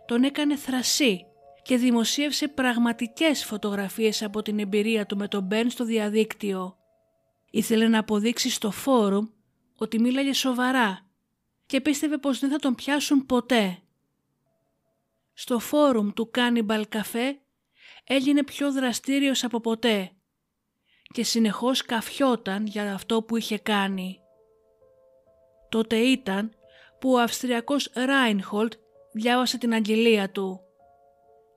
[0.05, 1.25] τον έκανε θρασί
[1.63, 6.77] και δημοσίευσε πραγματικές φωτογραφίες από την εμπειρία του με τον Μπεν στο διαδίκτυο.
[7.51, 9.27] Ήθελε να αποδείξει στο φόρουμ
[9.77, 11.07] ότι μίλαγε σοβαρά
[11.65, 13.77] και πίστευε πως δεν θα τον πιάσουν ποτέ.
[15.33, 17.31] Στο φόρουμ του Cannibal Café
[18.03, 20.11] έγινε πιο δραστήριος από ποτέ
[21.13, 24.19] και συνεχώς καφιόταν για αυτό που είχε κάνει.
[25.69, 26.51] Τότε ήταν
[26.99, 28.73] που ο Αυστριακός Ράινχολτ
[29.13, 30.59] διάβασε την αγγελία του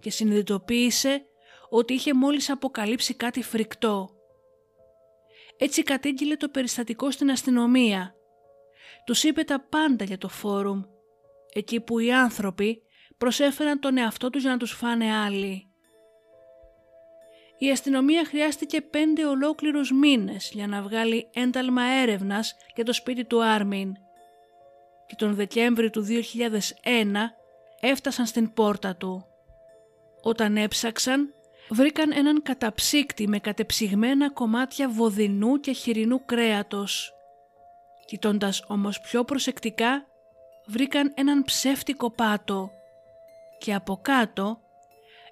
[0.06, 1.24] και συνειδητοποίησε
[1.68, 4.10] ότι είχε μόλις αποκαλύψει κάτι φρικτό.
[5.56, 8.14] Έτσι κατήγγειλε το περιστατικό στην αστυνομία.
[9.04, 10.82] Τους είπε τα πάντα για το φόρουμ,
[11.52, 12.82] εκεί που οι άνθρωποι
[13.18, 15.66] προσέφεραν τον εαυτό τους για να τους φάνε άλλοι.
[17.58, 23.44] Η αστυνομία χρειάστηκε πέντε ολόκληρους μήνες για να βγάλει ένταλμα έρευνας για το σπίτι του
[23.44, 23.92] Άρμιν
[25.06, 26.12] και τον Δεκέμβρη του 2001
[27.80, 29.26] έφτασαν στην πόρτα του.
[30.26, 31.34] Όταν έψαξαν,
[31.68, 37.12] βρήκαν έναν καταψύκτη με κατεψυγμένα κομμάτια βοδινού και χοιρινού κρέατος.
[38.06, 40.06] Κοιτώντας όμως πιο προσεκτικά,
[40.66, 42.70] βρήκαν έναν ψεύτικο πάτο
[43.58, 44.60] και από κάτω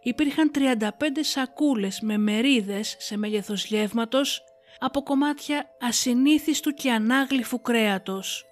[0.03, 0.88] υπήρχαν 35
[1.20, 4.45] σακούλες με μερίδες σε μέγεθος γεύματος
[4.78, 8.45] από κομμάτια ασυνήθιστου και ανάγλυφου κρέατος.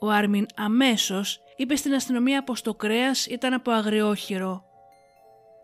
[0.00, 4.65] Ο Άρμιν αμέσως είπε στην αστυνομία πως το κρέας ήταν από αγριόχειρο.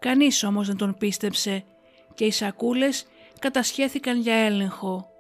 [0.03, 1.65] Κανείς όμως δεν τον πίστεψε
[2.15, 3.07] και οι σακούλες
[3.39, 5.11] κατασχέθηκαν για έλεγχο.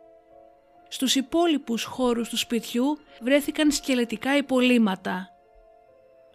[0.88, 5.28] Στους υπόλοιπους χώρους του σπιτιού βρέθηκαν σκελετικά υπολείμματα.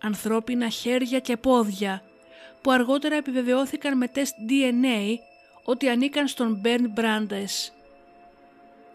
[0.02, 2.02] Ανθρώπινα χέρια και πόδια
[2.62, 5.16] που αργότερα επιβεβαιώθηκαν με τεστ DNA
[5.64, 7.74] ότι ανήκαν στον Μπέρν Μπράντες.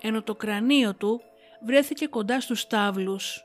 [0.00, 1.20] Ενώ το κρανίο του
[1.64, 3.44] βρέθηκε κοντά στους τάβλους.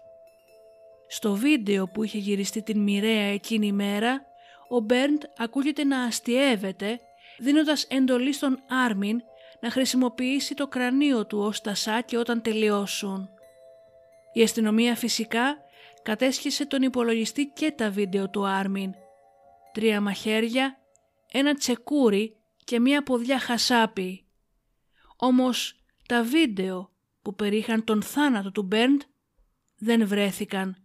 [1.08, 4.27] Στο βίντεο που είχε γυριστεί την μοιραία εκείνη μέρα,
[4.70, 7.00] ο Μπέρντ ακούγεται να αστιεύεται,
[7.38, 9.22] δίνοντας εντολή στον Άρμιν
[9.62, 13.30] να χρησιμοποιήσει το κρανίο του ως τασάκι όταν τελειώσουν.
[14.34, 15.58] Η αστυνομία φυσικά
[16.04, 18.94] κατέσχισε τον υπολογιστή και τα βίντεο του Άρμιν.
[19.72, 20.78] Τρία μαχαίρια,
[21.32, 24.26] ένα τσεκούρι και μία ποδιά χασάπι.
[25.16, 26.92] Όμως τα βίντεο
[27.22, 29.02] που περίχαν τον θάνατο του Μπέρντ
[29.78, 30.78] δεν βρέθηκαν,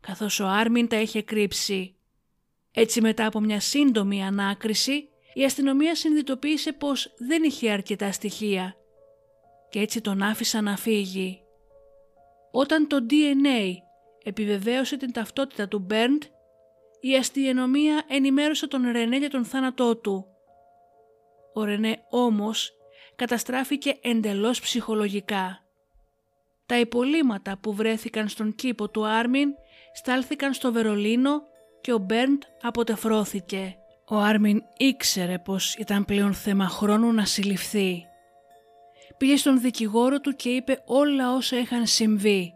[0.00, 1.97] καθώς ο Άρμιν τα είχε κρύψει.
[2.72, 8.76] Έτσι μετά από μια σύντομη ανάκριση, η αστυνομία συνειδητοποίησε πως δεν είχε αρκετά στοιχεία
[9.70, 11.42] και έτσι τον άφησαν να φύγει.
[12.50, 13.72] Όταν το DNA
[14.22, 16.22] επιβεβαίωσε την ταυτότητα του Μπέρντ,
[17.00, 20.26] η αστυνομία ενημέρωσε τον Ρενέ για τον θάνατό του.
[21.54, 22.72] Ο Ρενέ όμως
[23.16, 25.62] καταστράφηκε εντελώς ψυχολογικά.
[26.66, 29.48] Τα υπολείμματα που βρέθηκαν στον κήπο του Άρμιν
[29.94, 31.42] στάλθηκαν στο Βερολίνο
[31.80, 33.76] και ο Μπέρντ αποτεφρώθηκε.
[34.08, 38.06] Ο Άρμιν ήξερε πως ήταν πλέον θέμα χρόνου να συλληφθεί.
[39.16, 42.52] Πήγε στον δικηγόρο του και είπε όλα όσα είχαν συμβεί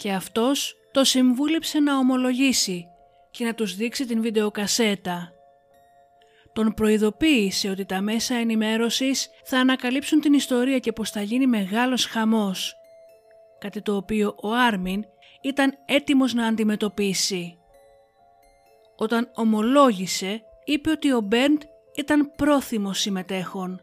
[0.00, 2.86] και αυτός το συμβούλεψε να ομολογήσει
[3.30, 5.32] και να τους δείξει την βιντεοκασέτα.
[6.52, 12.06] Τον προειδοποίησε ότι τα μέσα ενημέρωσης θα ανακαλύψουν την ιστορία και πως θα γίνει μεγάλος
[12.06, 12.74] χαμός,
[13.58, 15.04] κάτι το οποίο ο Άρμιν
[15.42, 17.59] ήταν έτοιμος να αντιμετωπίσει.
[19.02, 21.62] Όταν ομολόγησε, είπε ότι ο Μπέρντ
[21.94, 23.80] ήταν πρόθυμος συμμετέχον.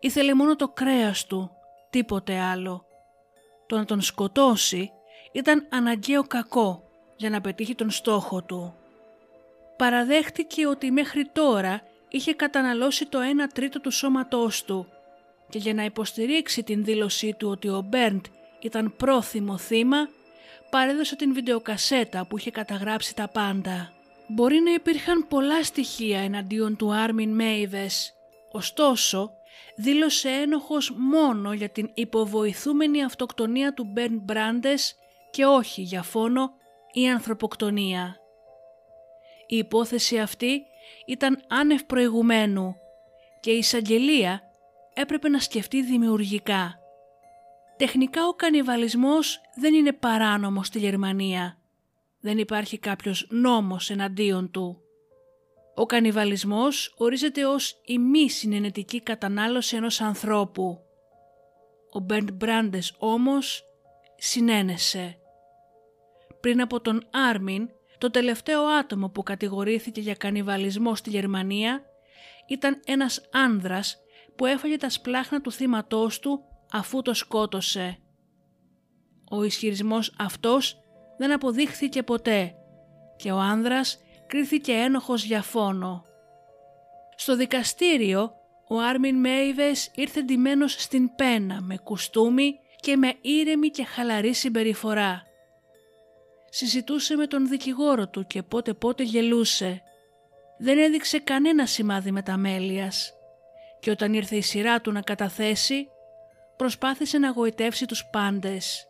[0.00, 1.50] Ήθελε μόνο το κρέας του,
[1.90, 2.86] τίποτε άλλο.
[3.66, 4.90] Το να τον σκοτώσει
[5.32, 6.82] ήταν αναγκαίο κακό
[7.16, 8.74] για να πετύχει τον στόχο του.
[9.76, 13.22] Παραδέχτηκε ότι μέχρι τώρα είχε καταναλώσει το 1
[13.54, 14.86] τρίτο του σώματός του
[15.48, 18.24] και για να υποστηρίξει την δήλωσή του ότι ο Μπέρντ
[18.60, 20.08] ήταν πρόθυμο θύμα,
[20.70, 23.93] παρέδωσε την βιντεοκασέτα που είχε καταγράψει τα πάντα.
[24.28, 28.14] Μπορεί να υπήρχαν πολλά στοιχεία εναντίον του Άρμιν Μέιβες,
[28.52, 29.30] ωστόσο
[29.76, 34.96] δήλωσε ένοχος μόνο για την υποβοηθούμενη αυτοκτονία του Μπέρν Μπράντες
[35.30, 36.50] και όχι για φόνο
[36.92, 38.16] ή ανθρωποκτονία.
[39.46, 40.62] Η υπόθεση αυτή
[41.06, 42.76] ήταν άνευ προηγουμένου
[43.40, 44.42] και η εισαγγελία
[44.94, 46.78] έπρεπε να σκεφτεί δημιουργικά.
[47.76, 51.58] Τεχνικά ο κανιβαλισμός δεν είναι παράνομος στη Γερμανία.
[52.24, 54.78] Δεν υπάρχει κάποιος νόμος εναντίον του.
[55.74, 60.78] Ο κανιβαλισμός ορίζεται ως η μη συνενετική κατανάλωση ενός ανθρώπου.
[61.92, 63.62] Ο Μπέρντ Μπράντες όμως
[64.16, 65.18] συνένεσε.
[66.40, 67.68] Πριν από τον Άρμιν,
[67.98, 71.84] το τελευταίο άτομο που κατηγορήθηκε για κανιβαλισμό στη Γερμανία
[72.48, 73.96] ήταν ένας άνδρας
[74.36, 76.40] που έφαγε τα σπλάχνα του θύματός του
[76.72, 77.98] αφού το σκότωσε.
[79.30, 80.83] Ο ισχυρισμός αυτός
[81.16, 82.54] δεν αποδείχθηκε ποτέ
[83.16, 86.04] και ο άνδρας κρίθηκε ένοχος για φόνο.
[87.16, 88.32] Στο δικαστήριο
[88.68, 95.22] ο Άρμιν Μέιβες ήρθε ντυμένος στην πένα με κουστούμι και με ήρεμη και χαλαρή συμπεριφορά.
[96.50, 99.82] Συζητούσε με τον δικηγόρο του και πότε πότε γελούσε.
[100.58, 103.12] Δεν έδειξε κανένα σημάδι μεταμέλειας
[103.80, 105.88] και όταν ήρθε η σειρά του να καταθέσει
[106.56, 108.88] προσπάθησε να γοητεύσει τους πάντες.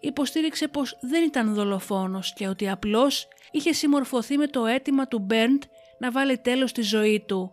[0.00, 5.62] Υποστήριξε πως δεν ήταν δολοφόνος και ότι απλώς είχε συμμορφωθεί με το αίτημα του Μπέρντ
[5.98, 7.52] να βάλει τέλος στη ζωή του.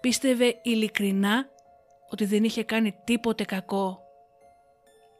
[0.00, 1.48] Πίστευε ειλικρινά
[2.10, 4.00] ότι δεν είχε κάνει τίποτε κακό.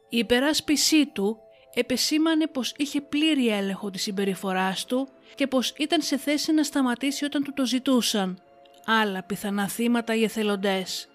[0.09, 1.37] Η υπεράσπισή του
[1.73, 7.25] επεσήμανε πως είχε πλήρη έλεγχο της συμπεριφοράς του και πως ήταν σε θέση να σταματήσει
[7.25, 8.41] όταν του το ζητούσαν,
[8.85, 11.07] άλλα πιθανά θύματα ή εθελοντές.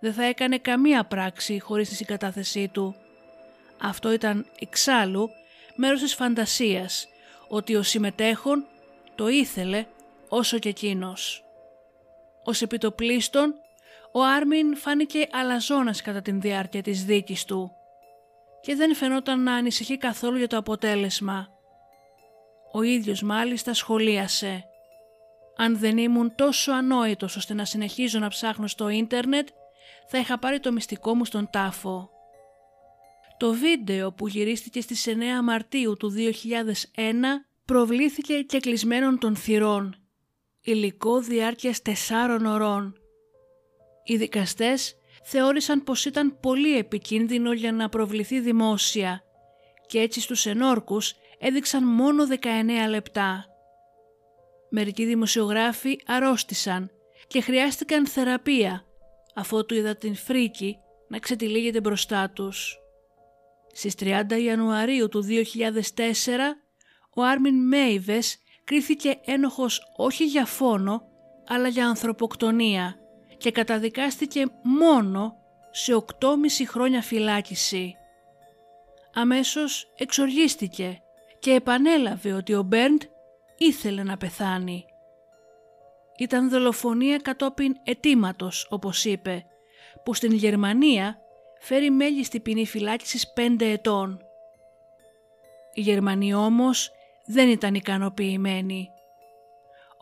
[0.00, 2.94] Δεν θα έκανε καμία πράξη χωρίς τη συγκατάθεσή του.
[3.80, 5.30] Αυτό ήταν εξάλλου
[5.74, 7.08] μέρος της φαντασίας
[7.48, 8.64] ότι ο συμμετέχον
[9.14, 9.86] το ήθελε
[10.28, 11.44] όσο και εκείνος.
[12.44, 13.54] Ως επιτοπλίστων,
[14.12, 17.72] ο Άρμιν φάνηκε αλαζόνας κατά την διάρκεια της δίκης του
[18.60, 21.48] και δεν φαινόταν να ανησυχεί καθόλου για το αποτέλεσμα.
[22.72, 24.64] Ο ίδιος μάλιστα σχολίασε
[25.56, 29.48] «Αν δεν ήμουν τόσο ανόητος ώστε να συνεχίζω να ψάχνω στο ίντερνετ,
[30.06, 32.19] θα είχα πάρει το μυστικό μου στον τάφο».
[33.40, 35.12] Το βίντεο που γυρίστηκε στις 9
[35.42, 36.24] Μαρτίου του 2001
[37.64, 39.96] προβλήθηκε και κλεισμένων των θυρών,
[40.60, 43.00] υλικό διάρκειας τεσσάρων ωρών.
[44.04, 49.22] Οι δικαστές θεώρησαν πως ήταν πολύ επικίνδυνο για να προβληθεί δημόσια
[49.86, 53.46] και έτσι στους ενόρκους έδειξαν μόνο 19 λεπτά.
[54.70, 56.90] Μερικοί δημοσιογράφοι αρρώστησαν
[57.26, 58.84] και χρειάστηκαν θεραπεία
[59.34, 60.76] αφότου είδα την φρίκη
[61.08, 62.80] να ξετυλίγεται μπροστά τους.
[63.72, 65.28] Στις 30 Ιανουαρίου του 2004
[67.14, 71.02] ο Άρμιν Μέιβες κρίθηκε ένοχος όχι για φόνο
[71.46, 72.96] αλλά για ανθρωποκτονία
[73.36, 75.36] και καταδικάστηκε μόνο
[75.70, 76.04] σε 8,5
[76.66, 77.94] χρόνια φυλάκιση.
[79.14, 81.02] αμέσως εξοργίστηκε
[81.38, 83.02] και επανέλαβε ότι ο Μπέρντ
[83.58, 84.84] ήθελε να πεθάνει.
[86.18, 89.44] Ήταν δολοφονία κατόπιν αιτήματο, όπως είπε,
[90.04, 91.18] που στην Γερμανία
[91.60, 94.20] φέρει μέγιστη ποινή φυλάκισης 5 ετών.
[95.74, 96.90] Οι Γερμανοί όμως
[97.26, 98.88] δεν ήταν ικανοποιημένοι.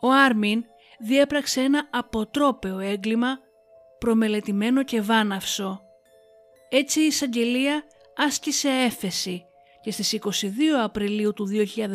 [0.01, 0.65] Ο Άρμιν
[0.99, 3.39] διέπραξε ένα αποτρόπαιο έγκλημα
[3.99, 5.81] προμελετημένο και βάναυσο.
[6.69, 7.83] Έτσι η εισαγγελία
[8.15, 9.45] άσκησε έφεση
[9.81, 10.47] και στις 22
[10.83, 11.85] Απριλίου του 2005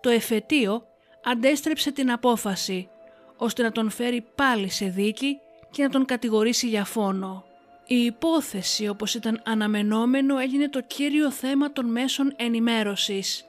[0.00, 0.82] το εφετείο
[1.24, 2.88] αντέστρεψε την απόφαση
[3.36, 5.38] ώστε να τον φέρει πάλι σε δίκη
[5.70, 7.44] και να τον κατηγορήσει για φόνο.
[7.92, 13.44] Η υπόθεση όπως ήταν αναμενόμενο έγινε το κύριο θέμα των μέσων ενημέρωσης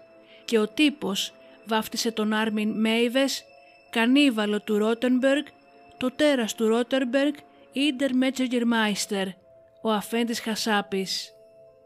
[0.46, 1.34] και ο τύπος
[1.66, 3.44] βάφτισε τον Άρμιν Μέιβες
[3.90, 5.46] κανίβαλο του Ρότενμπεργκ,
[5.98, 7.34] το τέρας του Ρότερμπεργκ
[7.72, 9.28] ή Μέιτζεργερμάιστερ,
[9.82, 11.34] ο αφέντης Χασάπης.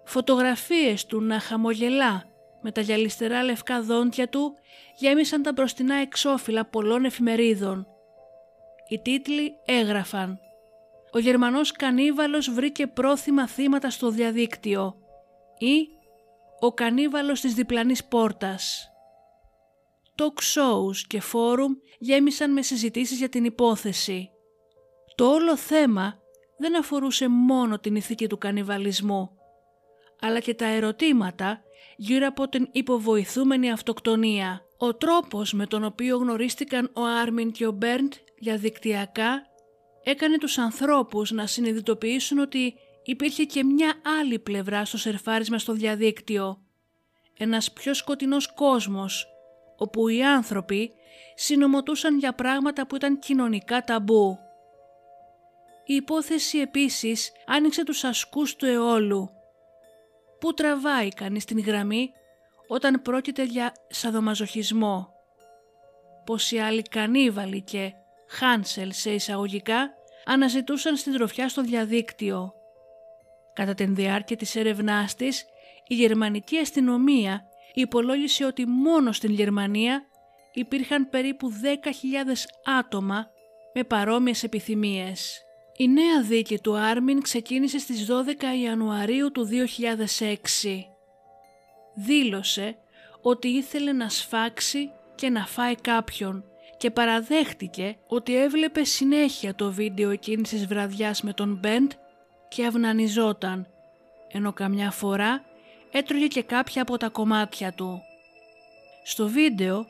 [0.06, 2.24] Φωτογραφίες του να χαμογελά
[2.62, 4.54] με τα γυαλιστερά λευκά δόντια του
[4.98, 7.88] γέμισαν τα μπροστινά εξώφυλλα πολλών εφημερίδων.
[8.88, 10.40] Οι τίτλοι έγραφαν
[11.16, 14.96] «Ο Γερμανός κανίβαλος βρήκε πρόθυμα θύματα στο διαδίκτυο»
[15.58, 15.88] ή
[16.60, 18.90] «Ο κανίβαλος της διπλανής πόρτας».
[20.18, 24.30] Talk shows και φόρουμ γέμισαν με συζητήσεις για την υπόθεση.
[25.16, 26.20] Το όλο θέμα
[26.58, 29.30] δεν αφορούσε μόνο την ηθική του κανιβαλισμού,
[30.20, 31.62] αλλά και τα ερωτήματα
[31.98, 34.62] γύρω από την υποβοηθούμενη αυτοκτονία.
[34.78, 39.42] Ο τρόπος με τον οποίο γνωρίστηκαν ο Άρμιν και ο Μπέρντ διαδικτυακά
[40.08, 46.62] έκανε τους ανθρώπους να συνειδητοποιήσουν ότι υπήρχε και μια άλλη πλευρά στο σερφάρισμα στο διαδίκτυο.
[47.38, 49.28] Ένας πιο σκοτεινός κόσμος,
[49.78, 50.92] όπου οι άνθρωποι
[51.36, 54.38] συνομωτούσαν για πράγματα που ήταν κοινωνικά ταμπού.
[55.86, 59.30] Η υπόθεση επίσης άνοιξε τους ασκούς του αιώλου.
[60.40, 62.12] Πού τραβάει κανείς την γραμμή
[62.68, 65.10] όταν πρόκειται για σαδομαζοχισμό;
[66.26, 67.92] Πως οι άλλοι κανίβαλοι και
[68.28, 69.94] Χάνσελ σε εισαγωγικά
[70.26, 72.54] αναζητούσαν στην τροφιά στο διαδίκτυο.
[73.54, 75.46] Κατά την διάρκεια της έρευνάς της,
[75.88, 80.06] η γερμανική αστυνομία υπολόγισε ότι μόνο στην Γερμανία
[80.54, 82.46] υπήρχαν περίπου 10.000
[82.80, 83.30] άτομα
[83.74, 85.40] με παρόμοιες επιθυμίες.
[85.78, 88.14] Η νέα δίκη του Άρμιν ξεκίνησε στις 12
[88.64, 90.36] Ιανουαρίου του 2006.
[91.96, 92.78] Δήλωσε
[93.22, 96.44] ότι ήθελε να σφάξει και να φάει κάποιον
[96.78, 101.92] και παραδέχτηκε ότι έβλεπε συνέχεια το βίντεο εκείνης της βραδιάς με τον Μπέντ
[102.48, 103.68] και αυνανιζόταν,
[104.32, 105.44] ενώ καμιά φορά
[105.92, 108.02] έτρωγε και κάποια από τα κομμάτια του.
[109.04, 109.86] Στο βίντεο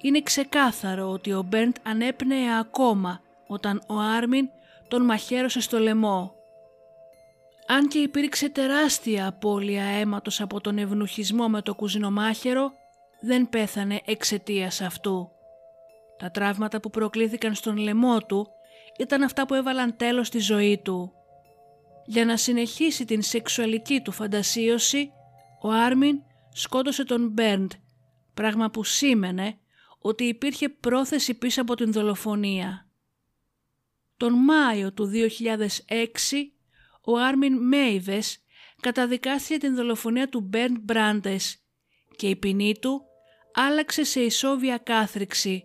[0.00, 4.48] είναι ξεκάθαρο ότι ο Μπέντ ανέπνεε ακόμα όταν ο Άρμιν
[4.88, 6.34] τον μαχαίρωσε στο λαιμό.
[7.66, 12.72] Αν και υπήρξε τεράστια απώλεια αίματος από τον ευνουχισμό με το κουζινομάχαιρο,
[13.20, 15.30] δεν πέθανε εξαιτίας αυτού.
[16.18, 18.46] Τα τραύματα που προκλήθηκαν στον λαιμό του
[18.98, 21.12] ήταν αυτά που έβαλαν τέλος στη ζωή του.
[22.06, 25.10] Για να συνεχίσει την σεξουαλική του φαντασίωση,
[25.62, 27.72] ο Άρμιν σκότωσε τον Μπέρντ,
[28.34, 29.58] πράγμα που σήμαινε
[29.98, 32.88] ότι υπήρχε πρόθεση πίσω από την δολοφονία.
[34.16, 35.40] Τον Μάιο του 2006,
[37.04, 38.38] ο Άρμιν Μέιβες
[38.80, 41.58] καταδικάστηκε την δολοφονία του Μπέρντ Μπράντες
[42.16, 43.02] και η ποινή του
[43.52, 45.64] άλλαξε σε ισόβια κάθριξη,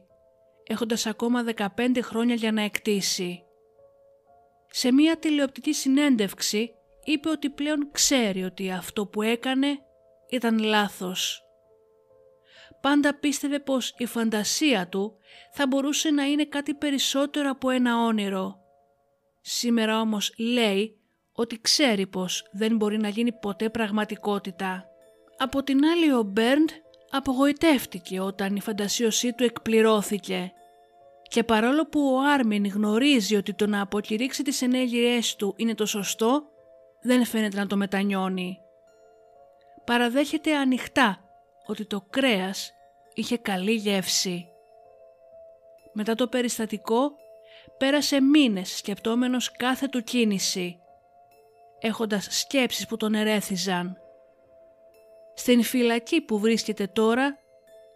[0.68, 1.68] έχοντας ακόμα 15
[2.02, 3.44] χρόνια για να εκτίσει.
[4.68, 6.72] Σε μία τηλεοπτική συνέντευξη
[7.04, 9.68] είπε ότι πλέον ξέρει ότι αυτό που έκανε
[10.30, 11.46] ήταν λάθος.
[12.82, 15.18] Πάντα πίστευε πως η φαντασία του
[15.52, 18.60] θα μπορούσε να είναι κάτι περισσότερο από ένα όνειρο.
[19.42, 20.96] Σήμερα όμως λέει
[21.34, 24.86] ότι ξέρει πως δεν μπορεί να γίνει ποτέ πραγματικότητα.
[25.38, 26.70] Από την άλλη ο Μπέρντ
[27.12, 30.54] απογοητεύτηκε όταν η φαντασίωσή του εκπληρώθηκε
[31.32, 35.86] και παρόλο που ο Άρμιν γνωρίζει ότι το να αποκηρύξει τις ενέργειές του είναι το
[35.86, 36.44] σωστό,
[37.02, 38.58] δεν φαίνεται να το μετανιώνει.
[39.84, 41.20] Παραδέχεται ανοιχτά
[41.66, 42.74] ότι το κρέας
[43.14, 44.48] είχε καλή γεύση.
[45.94, 47.12] Μετά το περιστατικό
[47.78, 50.80] πέρασε μήνες σκεπτόμενος κάθε του κίνηση,
[51.80, 53.98] έχοντας σκέψεις που τον ερέθιζαν.
[55.34, 57.38] Στην φυλακή που βρίσκεται τώρα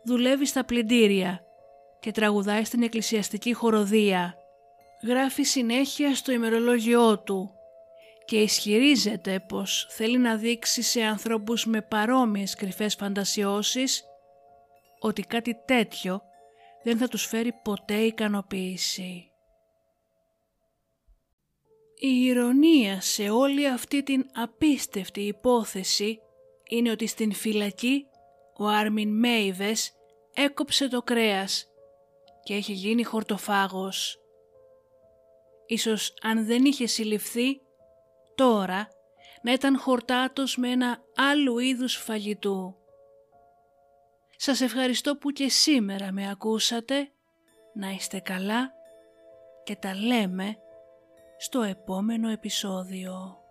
[0.04, 1.46] δουλεύει στα πλυντήρια
[2.00, 4.36] και τραγουδάει στην εκκλησιαστική χοροδία.
[5.04, 7.50] Γράφει συνέχεια στο ημερολόγιό του
[8.26, 14.04] και ισχυρίζεται πως θέλει να δείξει σε ανθρώπους με παρόμοιες κρυφές φαντασιώσεις
[15.00, 16.22] ότι κάτι τέτοιο
[16.84, 19.30] δεν θα τους φέρει ποτέ ικανοποίηση.
[22.00, 26.20] Η ηρωνία σε όλη αυτή την απίστευτη υπόθεση
[26.70, 28.06] είναι ότι στην φυλακή
[28.58, 29.92] ο Άρμιν Μέιβες
[30.34, 31.68] έκοψε το κρέας
[32.44, 34.20] και έχει γίνει χορτοφάγος.
[35.66, 37.62] Ίσως αν δεν είχε συλληφθεί,
[38.36, 38.88] τώρα
[39.42, 42.76] να ήταν χορτάτος με ένα άλλου είδους φαγητού.
[44.38, 47.10] Σας ευχαριστώ που και σήμερα με ακούσατε,
[47.74, 48.72] να είστε καλά
[49.64, 50.58] και τα λέμε
[51.38, 53.45] στο επόμενο επεισόδιο.